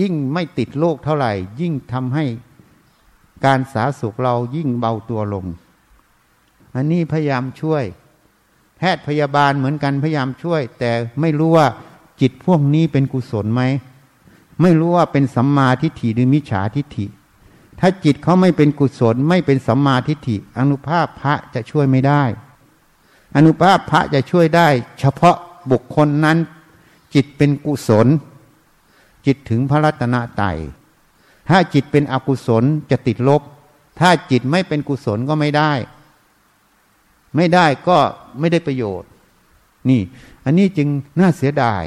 [0.00, 2.24] ยิ่งไม่ติดโรคเท่าไหร่ ยิ่งทำให้
[3.44, 5.46] การสาสุขเรายิ่งเบาตัวลง
[6.74, 7.84] อันนี้พยายามช่วย
[8.80, 11.66] แพทย์พยาบาลเหมือนกันพยายามช่วย แต่ไม่รู้ว่า
[12.20, 13.62] จิตพวกนี้เป็นกุศลไหม
[14.62, 17.06] ไม่รู้ว่าเป็นสัมมาทิฏฐิหรือมิจฉาทิฏฐิ
[17.80, 22.22] ถ้าจิตเขาไม่เป็นกุศลไม่เป็นสัมมาทิฏฐิ อนุภาพพระจะช่วยไม่ได้
[23.36, 24.68] อนุภาพพระจะช่วยได้
[24.98, 25.36] เฉพาะ
[25.70, 26.38] บุคคลนั้น
[27.14, 28.06] จิตเป็นกุศล
[29.26, 30.58] จิตถึงพระรัตนตรัย
[31.48, 33.42] ถ้าจิตเป็นอกุศลจะติดลบ
[34.00, 35.72] ถ้าจิตไม่เป็นกุศลก็ไม่ได้
[37.36, 37.98] ไม่ได้ก็
[38.38, 39.08] ไม่ได้ประโยชน์
[39.88, 40.00] นี่
[40.44, 40.88] อันนี้จึง
[41.20, 41.84] น่าเสียดาย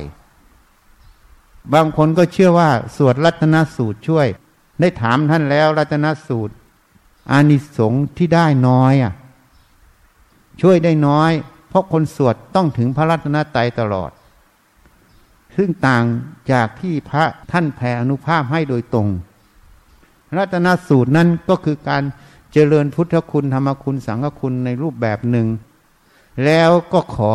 [1.74, 4.28] บางคนก็เชื่อว่า สวดรัตนสูตรช่วย
[4.80, 6.54] ได้ถามท่านแล้วรัตนสูตร
[7.32, 9.14] อานิสงส์ที่ได้น้อยอะ
[10.62, 11.32] ช่วยได้น้อย
[11.70, 14.12] เพราะคนสวดต้องถึงพระรัตนตรัยตลอด
[15.56, 16.04] ซึ่งต่าง
[16.52, 19.08] จากที่พระท่านแผ่อนุภาพให้โดยตรง
[20.38, 22.04] รัตนสูตรนั้นก็คือการ
[22.56, 25.48] เจริญพุทธคุณธรรมคุณสังฆคุณในรูปแบบหนึ่ง
[26.46, 27.32] แล้วก็ขอ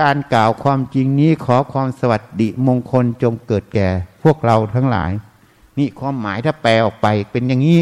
[0.00, 3.88] การกล่าวความจริงนี้ขอความสวัสดิมงคลจงเกิดแก่
[4.22, 5.10] พวกเราทั้งหลาย
[5.78, 7.80] นี่ความหมายถ้าแปลออกไปเป็นอย่างนี้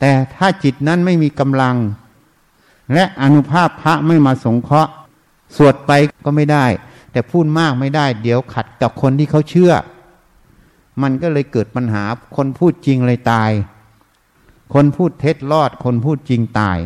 [0.00, 1.76] แต่ถ้าจิตนั้นไม่มีกำลัง
[2.92, 4.92] และอนุภาพพระไม่มาสงเคราะห์
[5.56, 5.92] สวดไป
[6.24, 6.66] ก็ไม่ได้
[7.12, 9.72] แต่พูดมากไม่ได้ เดี๋ยวขัดกับคนที่เขาเชื่อ
[11.02, 12.04] มันก็เลยเกิดปัญหา
[12.36, 13.52] คนพูดจริงเลยตาย
[14.74, 16.78] คนพูดเท็จรอด คนพูดจริงตาย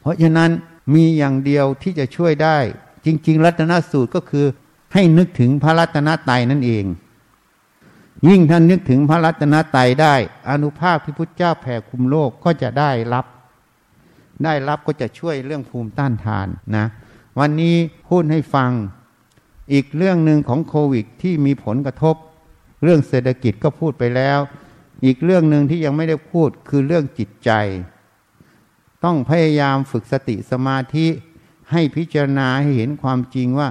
[0.00, 0.50] เพราะฉะนั้น
[0.94, 2.58] มีอย่างเดียวที่จะช่วยได้
[3.04, 4.46] จริง ๆ รัตนสูตรก็คือ
[4.94, 6.84] ให้นึกถึงพระรัตนตรัยนั่นเอง
[8.28, 10.14] ยิ่งท่านนึกถึงพระรัตนตรัยได้
[10.50, 13.26] อนุภาพที่พุทธเจ้าแผ่คุมโลกก็จะได้รับ
[14.44, 16.86] ได้รับก็จะช่วยเรื่องภูมิต้านทานนะ
[17.38, 17.76] วันนี้
[18.08, 18.70] พูดให้ฟัง
[19.72, 22.16] อีกเรื่องหนึ่งของโควิดที่มีผลกระทบ
[22.82, 24.38] เรื่องเศรษฐกิจก็พูดไปแล้ว
[25.04, 27.50] อีกเรื่องหนึ่งที่ยังไม่ได้พูดคือเรื่องจิตใจ
[29.04, 31.06] ต้องพยายามฝึกสติสมาธิ
[31.70, 33.68] ให้พิจารณาให้เห็นความจริงว่า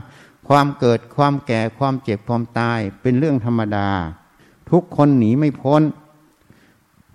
[0.47, 3.89] ความเกิดความแก่ความเจ็บความตายเป็นเรื่องธรรมดา
[4.71, 5.81] ทุกคนหนีไม่พ้น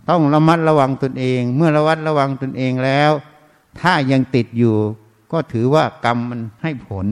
[0.08, 3.10] ต้องระมัดระวังตนเอง เมื่อระวัดระวังตนเองแล้ว
[3.80, 4.76] ถ้ายังติดอยู่
[5.32, 7.06] ก็ถือว่ากรรมมันให้ผล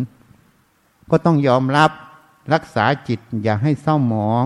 [1.10, 1.90] ก็ต้องยอมรับ
[2.52, 4.44] รักษาจิตอย่าให้เศร้าหมอง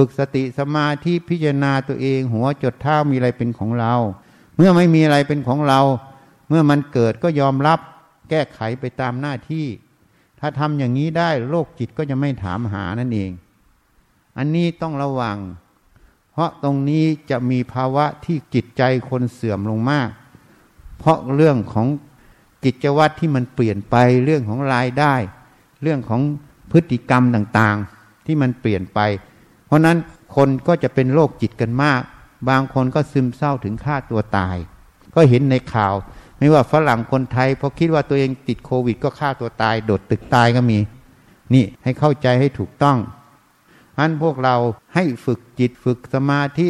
[0.00, 3.94] ฝึกสติสมาธิพิจารณาตัวเอง หัวจดเท้ามีอะไรเป็นของเรา
[4.56, 5.80] เมื่อไม่มีอะไรเป็นของเรา
[6.48, 7.78] เมื่อมันเกิดก็ยอมรับ
[8.30, 9.66] แก้ไขไปตามหน้าที่
[10.40, 13.30] ถ้าทำอย่างนี้ได้โรคจิตก็จะไม่ถามหานั่นเอง
[14.38, 15.38] อันนี้ต้องระวัง
[16.32, 20.08] เพราะตรงนี้จะมีภาวะที่จิตใจคนเสื่อมลงมาก
[20.98, 21.86] เพราะเรื่องของ
[22.64, 25.14] กิจวัตรที่มันเปลี่ยนไปเรื่องของรายได้
[25.82, 26.20] เรื่องของ
[26.70, 29.00] พฤติกรรมต่างๆ ที่มันเปลี่ยนไป
[29.70, 29.98] เพราะนั้น
[30.36, 32.02] คนก็จะเป็นโรคจิตกันมาก
[32.48, 34.56] บางคนก็ซึมเศร้าถึงฆ่าตัวตาย
[35.14, 35.94] ก็เห็นในข่าว
[36.38, 40.78] ไม่ว่าฝรั่งคนไทยพอคิดว่าตัวเองติดโควิด ก็ฆ่าตัวตาย โดดตึกตายก็มี
[41.54, 42.98] นี่ให้เข้าใจให้ถูกต้อง
[43.98, 44.56] อันพวกเรา
[44.94, 46.68] ให้ฝึกจิตฝึกสมาธิ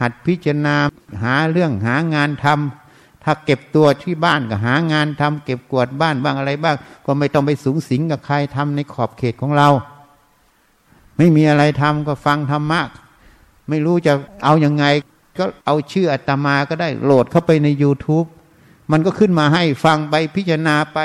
[0.00, 0.76] หัดพิจารณา
[1.22, 9.68] หาเรื่องหางานทำถ้าเก็บตัวที่บ้านก็หางานทำเก็บกวาดบ้านบ้างอะไรบ้าง ก็ไม่ต้องไปสูงสิงกับใครทำในขอบเขตของเรา
[11.16, 12.82] ไม่มีอะไรทำก็ฟังธรรมะ
[13.68, 14.12] ไม่รู้จะ
[14.44, 14.84] เอาอยัางไง
[15.38, 18.26] ก็เอาชื่ออาตมาก็ได้โหลดเข้าไปใน YouTube
[18.92, 20.98] มันก็ขึ้นมาให้ฟังไปพิจารณาไป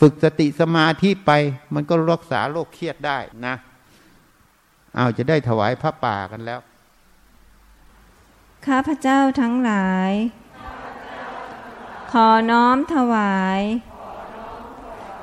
[0.00, 1.30] ฝึกสติสมาธิไป
[1.74, 3.54] มันก็รักษาโรคเครียดได้นะ
[4.94, 6.60] เอาจะได้ถวายพระป่ากันแล้ว
[8.66, 10.12] ข้าพเจ้าทั้งหลาย
[12.12, 13.60] ขอน้อมถวาย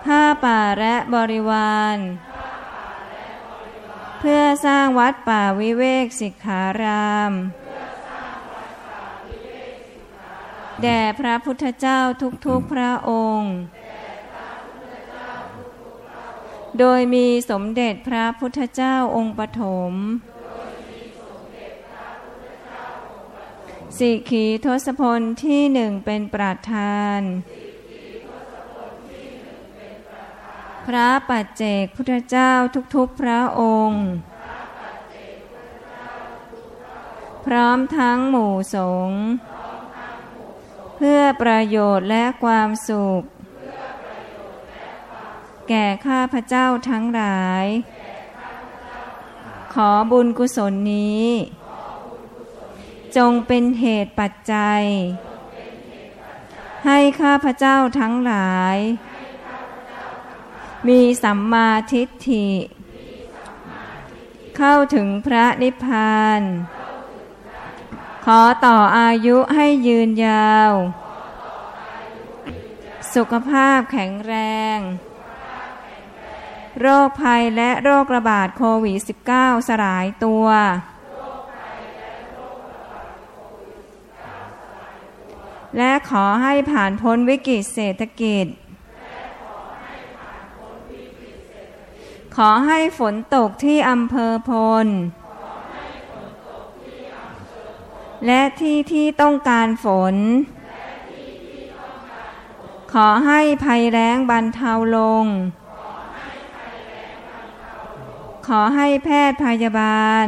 [0.06, 1.98] ผ้าป่าและบริวาร
[4.24, 7.34] เพื่อสร้างวัดป่าวิเวกสิกขาราม
[10.82, 12.00] แด่พระพุทธเจ้า
[12.46, 13.56] ทุกๆพระองค์
[16.80, 19.94] โดยมีสมเด็จพระพุทธเจ้าองค์ปฐม
[23.98, 27.20] สิขีทศพลที่หนึ่งเป็นประธาน
[30.88, 32.52] พระปัจเจกพุทธเจ้า
[32.96, 34.04] ทุกๆพระองค์
[37.46, 38.78] พร้อมทั้งหมู่ส
[39.08, 39.22] งฆ์
[40.98, 43.22] เพื่อประโยชน์และความสุข
[45.70, 47.66] แก่ข้าพเจ้าทั้งหลาย
[49.74, 51.28] ขอบุญกุศลนี้
[53.18, 54.82] จงเป็นเหตุปัจจัย
[56.86, 58.78] ให้ข้าพเจ้าทั้งหลาย
[60.88, 62.50] มีสัมมาทิฏฐิ
[64.58, 66.42] เข้าถึงพระนิพพาน
[68.26, 70.72] ขอต่ออายุให้ยืนยาว
[73.16, 74.34] สุขภาพแข็งแร
[74.78, 74.80] ง
[76.80, 79.00] โรคภัยและโรคระบาดโควิด
[79.34, 80.46] -19 สลายตัว
[85.78, 88.46] และขอให้ผ่านพ้นวิกฤตเศรษฐกิจ
[92.36, 94.52] ขอให้ฝนตกที่อำเภอพ
[94.86, 94.88] ล
[98.26, 100.16] และที่ที่ต้องการฝน
[102.94, 105.26] ขอให้ภัยแล้งบรรเทาลง
[108.48, 110.28] ขอให้แพทย์พยาบาล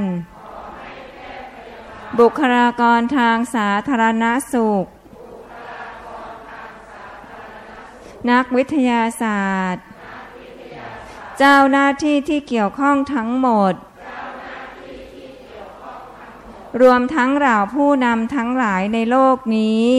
[2.19, 4.85] บุคลากรทางสาธารณสุข
[8.31, 9.92] นักวิทยาศาสตร์
[11.39, 13.73] เจ้าหน้าที่ที่เกี่ยวข้องทั้งหมด
[16.81, 19.91] รวมทั้งเหล่าผู้นำทั้งหลายในโลกนี้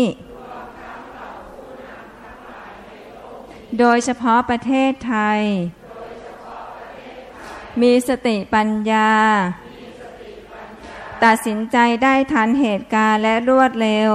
[3.79, 5.41] โดยเฉพาะประเทศไทย
[7.81, 9.13] มีสติปัญญา
[11.25, 14.13] ตัดสินใจได้ทันเหตุการณ์และรวดเร็ว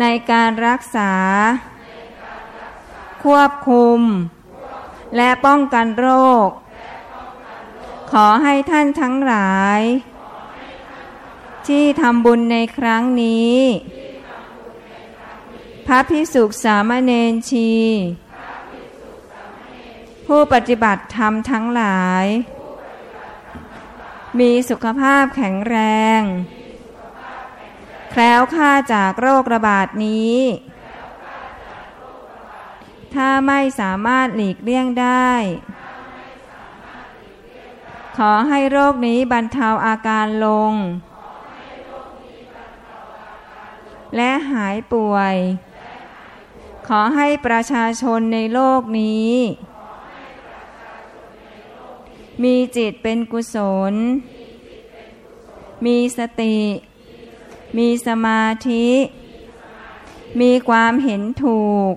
[0.00, 1.12] ในการรักษา
[3.24, 4.00] ควบคุม
[5.16, 6.08] และป้องกันโร
[6.46, 6.48] ค
[8.10, 9.80] ขอให้ท่านทั้งหลาย
[11.66, 13.58] ที่ทำบุญในครั้งนี้
[15.86, 17.72] พระพิสุขสามเณรชี
[20.26, 22.24] ผู้ปฏิบัติธรรมทั้งหลาย
[24.38, 25.76] มีสุขภาพแข็งแร
[26.20, 26.22] ง
[28.10, 30.36] แคล้วค่าจากโรคระบาดนี้
[33.14, 35.32] ถ้าไม่สามารถหลีกเลี่ยงได้
[38.16, 40.72] ขอให้โรคนี้บรรเทาอาการลง
[44.16, 45.36] และหายป่วย
[46.88, 49.32] ขอให้ประชาชนในโลกนี้
[52.42, 53.56] มีจิตเป็นกุศ
[53.92, 53.94] ล
[55.84, 56.58] มีสติ
[57.78, 58.88] มีสมาธิ
[60.40, 61.94] มีความเห็นถูก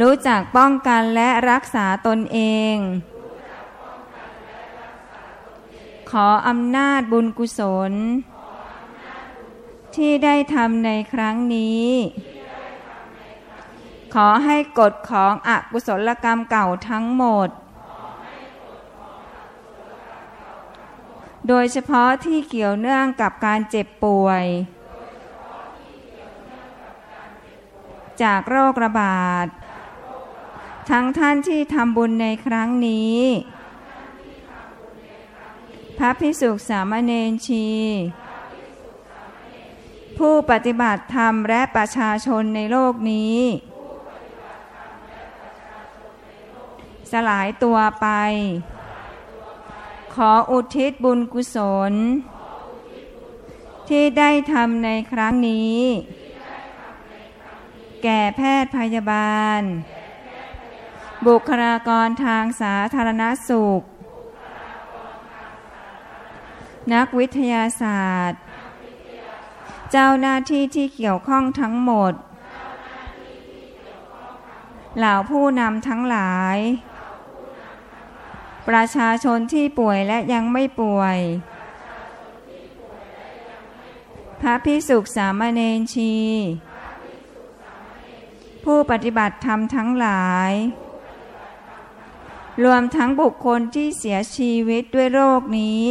[0.00, 2.38] รู้จักป้องกันและรักษาตนเอ
[2.74, 2.76] ง
[6.10, 7.60] ขออำนาจบุญกุศ
[7.90, 7.92] ล
[9.96, 11.86] ที่ได้ทำในครั้งนี้
[14.14, 17.48] ขอให้กฎของอกุศลกรรมเก่าทั้งหมด
[21.48, 24.44] โดยเฉพาะที่เกี่ยวเนื่องกับการเจ็บป่วย
[28.22, 29.46] จากโรคระบาด
[30.90, 33.18] ทั้งท่านที่ทำบุญในครั้งนี้
[35.98, 37.68] พระพิสุขสามเณรชี
[40.18, 43.38] ผู้ปฏิบัติธรรมและประชาชนในโลกนี้
[47.12, 48.08] สลายตัวไป
[50.14, 51.56] ขออุทิศบุญกุศ
[51.90, 51.92] ล
[53.88, 55.78] ที่ได้ทำในครั้งนี้
[58.02, 59.97] แก่แพทย์พยาบาลบุ
[61.26, 63.82] บุคลากรทางสาธารณสุข
[66.94, 68.40] นักวิทยาศาสตร์
[69.90, 72.12] เจ้าหน้าที่ที่เกี่ยวข้องทั้งหมด
[74.96, 76.56] เหล่าผู้นำทั้งหลาย
[78.68, 81.18] ประชาชนที่ป่วยและยังไม่ป่วย
[84.40, 86.14] พระพิสุขสามเณรชี
[88.64, 90.52] ผู้ปฏิบัติธรรมทั้งหลาย
[92.64, 95.90] รวมทั้งบุคคลที่เสียชีวิตด้วยโรคนี้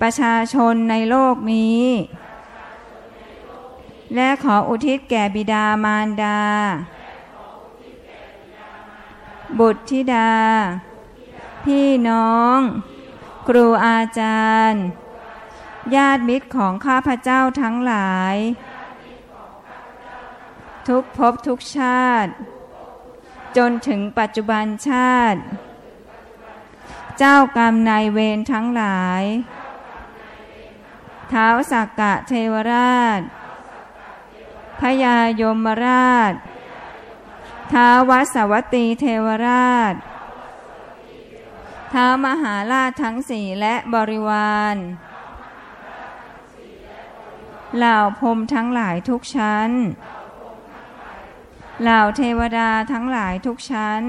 [0.00, 1.86] ประชาชนในโลกนี้
[4.14, 6.40] และขออุทิศแก่บิดามารดา
[9.58, 10.32] บุตรธิดา
[11.64, 12.58] พี่น้อง
[13.48, 14.82] ครูอาจารย์
[15.94, 18.36] ญาติมิตรของข้าพเจ้าทั้งหลาย
[20.88, 22.30] ทุกภพทุกชาติ
[23.56, 25.40] จนถึงปัจจุบันชาติ
[27.18, 29.22] เจ้ากรรมนายเวรทั้งหลาย
[31.28, 33.20] เท้าสักกะเทวราช
[34.80, 36.32] พยายมราช
[37.72, 39.94] ท้าวัสวัตีเทวราช
[41.92, 44.76] ท้ามหาราชทั้งสี่และบริวาร
[47.76, 49.70] เหล่าพรมทั้งหลายทุกชั้น
[51.82, 54.02] เหล่าเทวดาทั้งหลายทุกชั้น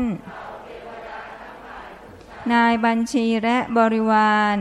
[2.51, 4.57] นายบัญชีและบริวาร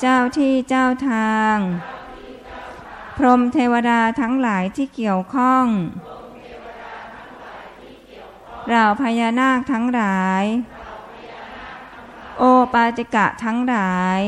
[0.00, 1.56] เจ้าที่เจ้าทาง
[3.16, 5.66] พรหมเทวดาทั้งหลายที่เกี่ยวข้อง
[8.68, 10.44] เหล่าพญานาคทั้งหลาย
[12.38, 12.42] โอ
[12.72, 14.20] ปาจิกะทั้งหลาย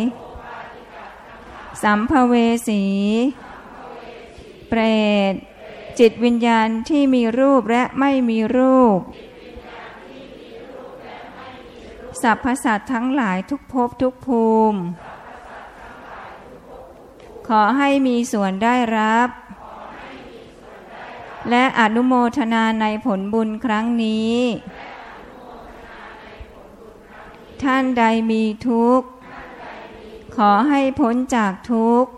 [1.83, 2.35] สัมภเว
[2.69, 2.85] สี
[4.69, 4.81] เปร
[5.33, 5.35] ต
[5.99, 8.99] จิตวิญญาณที่มีรูปและไม่มีรูป
[12.23, 14.81] สรรพสัตว์ทั้งหลายทุกภพทุกภูมิ
[17.49, 19.29] ขอให้มีส่วนได้รับ
[21.51, 24.37] และอนุโมทนาในผลบุญครั้งนี้
[27.63, 29.09] ท่านใดมีทุกข์
[30.37, 32.11] ขอให้พ้นจากทุกข์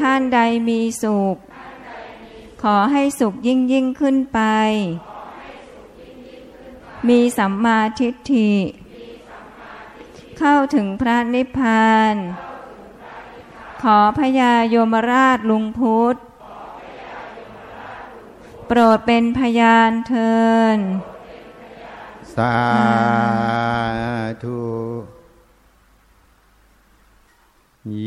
[0.00, 1.36] ท่านใดมีสุข
[2.62, 4.40] ขอให้สุขยิ่งยิ่งขึ้นไป
[7.08, 8.52] มีสัมมาทิฏฐิ
[10.38, 12.14] เข้าถึงพระนิพพาน
[13.82, 16.16] ขอพญายมราชลุงพุทธ
[18.66, 20.36] โปรดเป็นพยานเทิ
[20.76, 20.78] น
[22.34, 22.56] สา
[24.44, 24.64] ธุ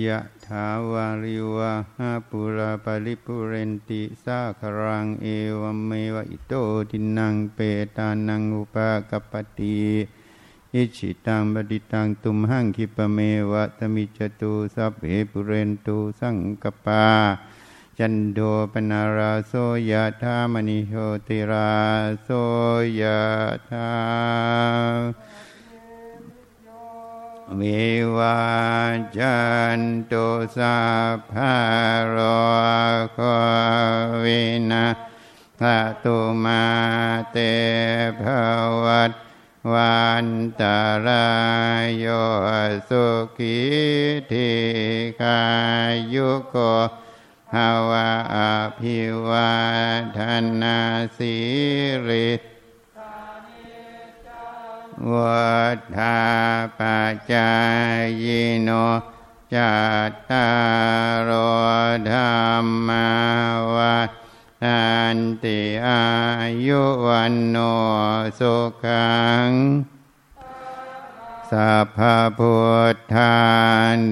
[0.05, 0.19] ยะ
[0.49, 5.27] ถาวาริวะหาปุราปริปุเรนติสาครังเอ
[5.59, 6.53] วเมวะอิโต
[6.89, 7.59] ทินังเป
[7.97, 9.79] ตานังอุปากปปติ
[10.73, 13.19] อิชิตังบดิตังตุมหังคิปเม
[13.51, 17.05] วะตมิจตุสัพเพปุเรนตุสังกปา
[17.97, 18.39] จันโด
[18.71, 19.53] ปนาราโส
[19.91, 20.93] ยะธามณิโห
[21.27, 21.71] ติรา
[22.23, 22.29] โส
[23.01, 23.19] ยะ
[23.69, 23.89] ธา
[27.57, 28.39] วิวา
[29.17, 29.39] จั
[29.77, 29.79] น
[30.11, 30.27] ตุ
[30.57, 30.79] สั
[31.15, 31.57] พพะ
[32.07, 32.17] โร
[33.13, 33.19] โค
[34.23, 34.87] วินา
[35.59, 35.63] ท
[36.03, 36.65] ตุมา
[37.31, 37.37] เต
[38.21, 38.23] ภ
[38.83, 39.11] วัต
[39.73, 40.27] วัน
[40.59, 41.27] ตารา
[41.83, 42.05] ยโย
[42.89, 43.05] สุ
[43.37, 43.59] ขี
[44.31, 44.51] ที
[45.19, 45.41] ขา
[46.13, 46.55] ยุโก
[47.51, 48.37] ภาวะอ
[48.79, 49.53] ภิวา
[50.17, 50.19] ท
[50.61, 50.77] นา
[51.17, 51.35] สิ
[52.07, 52.29] ริ
[55.11, 56.19] วัฏฐา
[56.77, 57.51] ปัจจา
[58.23, 58.25] ย
[58.63, 58.69] โน
[59.53, 59.73] จั
[60.09, 60.49] ตตา
[61.27, 61.31] รโอ
[62.11, 62.17] ธร
[62.63, 63.07] รมา
[63.75, 64.81] วัฏั
[65.15, 66.03] นติอา
[66.65, 67.57] ยุวันโน
[68.39, 69.49] สุขัง
[71.51, 71.99] สัพพ
[72.37, 72.57] พุ
[72.93, 73.35] ทธา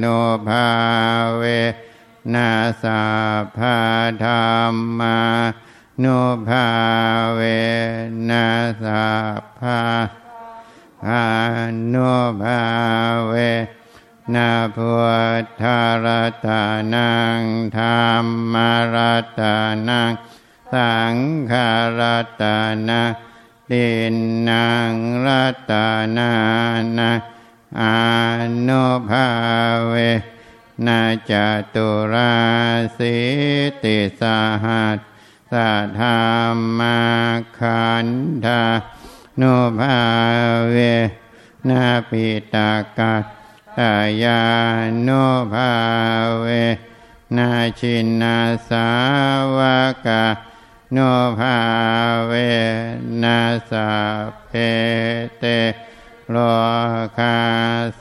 [0.03, 0.67] นุภา
[1.37, 1.43] เว
[2.33, 2.51] นา
[2.83, 3.03] สั
[3.41, 3.59] พพ
[4.23, 4.31] ธร
[4.71, 5.19] รมา
[6.03, 6.67] นุภา
[7.35, 7.41] เว
[8.29, 9.07] นัสสั
[9.39, 9.61] พพ
[11.07, 11.27] พา
[11.93, 12.61] นุภา
[13.27, 13.33] เว
[14.33, 14.93] นาพุ
[15.43, 15.63] ทธ
[16.05, 16.47] รัต
[16.93, 17.41] นัง
[17.77, 18.05] ธรร
[18.53, 18.55] ม
[18.95, 19.41] รัต
[19.89, 20.11] นัง
[20.73, 21.15] สัง
[21.51, 21.53] ฆ
[21.99, 22.43] รัต
[22.89, 23.11] นัง
[23.71, 24.15] ดิน
[24.49, 24.93] นาง
[25.25, 25.73] รัต
[26.17, 26.33] นา
[26.97, 27.11] นา
[27.81, 27.83] อ
[28.67, 29.27] นุภา
[29.87, 29.93] เว
[30.85, 31.01] นา
[31.31, 31.33] จ
[31.73, 32.35] ตุรา
[32.97, 33.17] สิ
[33.83, 34.23] ติส
[34.63, 34.97] หัส
[35.51, 36.99] สะธรรมา
[37.59, 38.07] ขัน
[38.45, 38.63] ธา
[39.39, 39.43] โน
[39.79, 39.99] ภา
[40.71, 40.75] เว
[41.69, 43.13] นาปิตากา
[43.77, 44.41] ตายา
[45.03, 45.09] โน
[45.53, 45.71] ภา
[46.39, 46.45] เว
[47.37, 48.37] นาชินนา
[48.69, 48.87] สา
[49.57, 49.59] ว
[50.05, 50.23] กา
[50.93, 50.97] โน
[51.39, 51.57] ภา
[52.27, 52.33] เว
[53.23, 53.89] นาสา
[54.45, 54.51] เพ
[55.39, 55.43] เต
[56.31, 56.35] โล
[57.17, 57.37] คา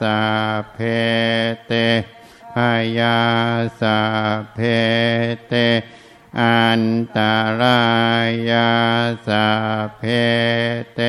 [0.00, 0.18] สา
[0.72, 0.78] เพ
[1.66, 1.72] เต
[2.54, 2.56] พ
[2.98, 3.18] ยา
[3.80, 3.98] สา
[4.54, 4.58] เพ
[5.48, 5.54] เต
[6.40, 6.82] อัน
[7.16, 7.18] ต
[7.62, 7.84] รา
[8.50, 8.72] ยา
[9.26, 9.48] สา
[9.98, 10.02] เพ
[10.94, 11.00] เต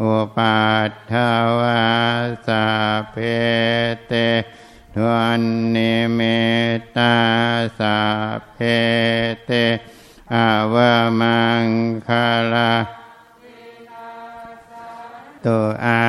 [0.00, 1.14] อุปัฏฐ
[1.58, 1.84] วา
[2.46, 2.66] สา
[3.12, 3.16] เพ
[4.08, 4.12] เต
[4.94, 5.42] ทวน
[5.74, 6.20] นิเม
[6.96, 7.16] ตา
[7.78, 7.98] สา
[8.52, 8.58] เพ
[9.46, 9.50] เต
[10.34, 10.76] อาว
[11.20, 11.66] มัง
[12.06, 12.74] คาลา
[15.44, 16.04] ตุอา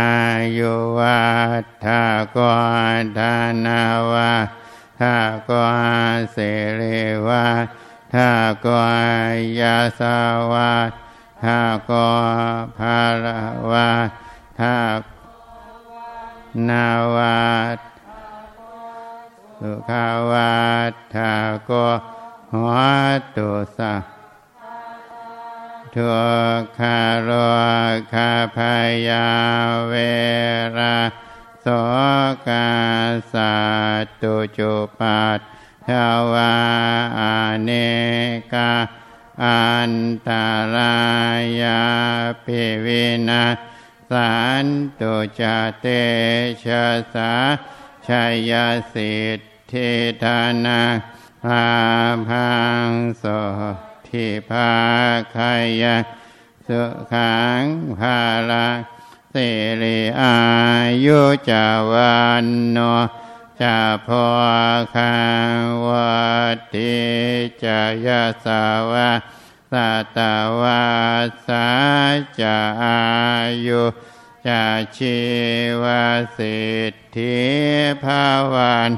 [0.57, 1.23] ยุวั
[1.61, 2.03] ฏฐา
[2.35, 2.37] ก
[3.01, 3.35] รธา
[3.65, 4.33] นาวา
[4.99, 5.17] ทา
[5.49, 5.51] ก
[6.13, 6.37] รเส
[6.79, 7.45] รีวา
[8.15, 8.33] ทา
[8.65, 8.67] ก
[9.31, 10.17] รยาสา
[10.51, 10.73] วา
[11.43, 11.59] ทา
[11.89, 13.27] กรภาล
[13.71, 13.89] วา
[14.59, 15.01] ทาก
[16.69, 17.37] นาวา
[19.59, 20.53] สุขาวา
[21.15, 21.33] ทา
[21.69, 21.71] ก
[22.53, 22.71] หัว
[23.35, 23.93] ตุสะ
[25.95, 26.09] ทุ
[26.59, 27.29] กขาโร
[28.13, 28.57] คาพ
[29.07, 29.27] ยา
[29.87, 29.93] เว
[30.77, 30.97] รา
[31.61, 31.67] โส
[32.47, 32.69] กา
[33.33, 33.55] สั
[34.03, 35.39] ตตุจุปัต
[35.87, 35.91] ถ
[36.33, 36.55] วา
[37.19, 37.21] อ
[37.63, 37.71] เน
[38.53, 38.71] กา
[39.43, 39.93] อัน
[40.27, 40.29] ต
[40.75, 40.97] รา
[41.61, 41.81] ยา
[42.45, 43.45] ปิวินา
[44.09, 44.33] สั
[44.63, 44.65] น
[44.99, 45.41] ตุจ
[45.79, 45.85] เต
[46.63, 47.33] ชะสา
[48.07, 48.51] ชัย
[48.93, 49.39] สิท
[49.71, 49.91] ธิ
[50.23, 50.81] ธานา
[51.43, 51.67] ภา
[52.29, 52.51] พั
[52.87, 53.23] งโส
[54.07, 54.71] ทิภา
[55.35, 55.97] คายะ
[56.67, 56.81] สุ
[57.13, 57.63] ขัง
[57.99, 58.19] ภา
[58.51, 58.77] ลัง
[59.33, 59.49] สิ
[59.81, 60.35] ริอา
[61.05, 61.19] ยุ
[61.49, 62.77] จาวันโน
[63.61, 64.25] จะพอ
[64.95, 65.15] คั
[65.57, 66.25] งวั
[66.75, 66.95] ติ
[67.63, 69.11] จายาสาวะ
[69.71, 70.19] สัต
[70.61, 70.85] วา
[71.47, 71.67] สา
[72.39, 73.01] จะอา
[73.67, 73.83] ยุ
[74.47, 74.63] จะ
[74.97, 75.19] ชี
[75.83, 75.85] ว
[76.37, 77.37] สิทธิ
[78.03, 78.91] ภาวัน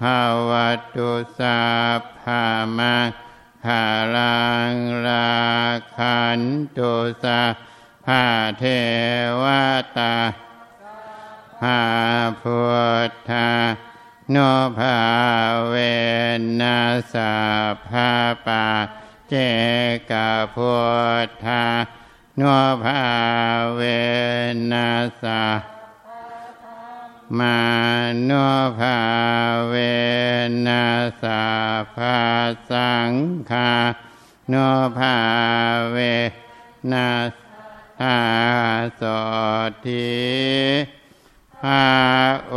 [0.00, 0.50] ภาว
[0.94, 1.62] ตุสั
[2.22, 2.44] พา
[2.78, 3.08] มัง
[3.64, 3.84] ภา
[4.16, 4.74] ลัง
[5.06, 5.34] รา
[5.96, 6.40] คัน
[6.76, 6.92] ตุ
[7.24, 7.42] สั
[8.06, 8.24] พา
[8.58, 8.64] เท
[9.42, 9.44] ว
[9.98, 11.80] ตาา
[12.40, 12.60] พุ
[13.08, 13.48] ทธา
[14.30, 14.36] โน
[14.78, 14.96] ภา
[15.68, 15.74] เว
[16.60, 16.78] นั
[17.12, 17.34] สา
[17.88, 18.10] ภา
[18.46, 18.64] ปา
[19.28, 19.34] เจ
[20.10, 20.74] กะพุ
[21.26, 21.62] ทธา
[22.36, 22.42] โน
[22.84, 23.02] ภา
[23.74, 23.80] เว
[24.72, 24.88] นั
[25.22, 25.40] สา
[27.38, 27.58] มา
[28.24, 28.30] โน
[28.78, 28.98] ภา
[29.68, 29.74] เว
[30.66, 30.84] นั
[31.22, 31.42] สา
[31.94, 32.18] ภา
[32.70, 33.12] สัง
[33.50, 33.72] คา
[34.48, 34.54] โน
[34.98, 35.16] ภา
[35.92, 35.96] เว
[36.92, 37.10] นั
[37.98, 38.18] สา
[38.96, 39.02] โส
[39.84, 41.82] ทิา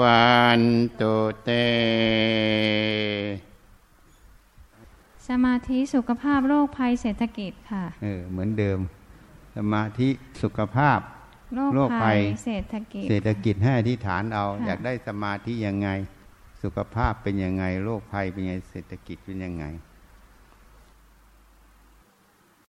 [0.01, 0.27] วั
[0.59, 0.61] น
[0.99, 1.49] ตุเต
[5.27, 8.79] สมาธิสุขภาพโรคภัยเศรษฐกิจค่ะ เออเหมือนเดิม
[9.57, 10.09] สมาธิ
[10.41, 10.99] สุขภาพ
[11.55, 15.89] โรคโรคภัภัยยเศรษฐกิจ เศรษฐกิจให้อธิษฐานเอาค่ะอยากได้สมาธิยังไง
[16.63, 19.65] สุขภาพเป็นยังไง โรคภัยเป็นยังไง เศรษฐกิจเป็นยังไง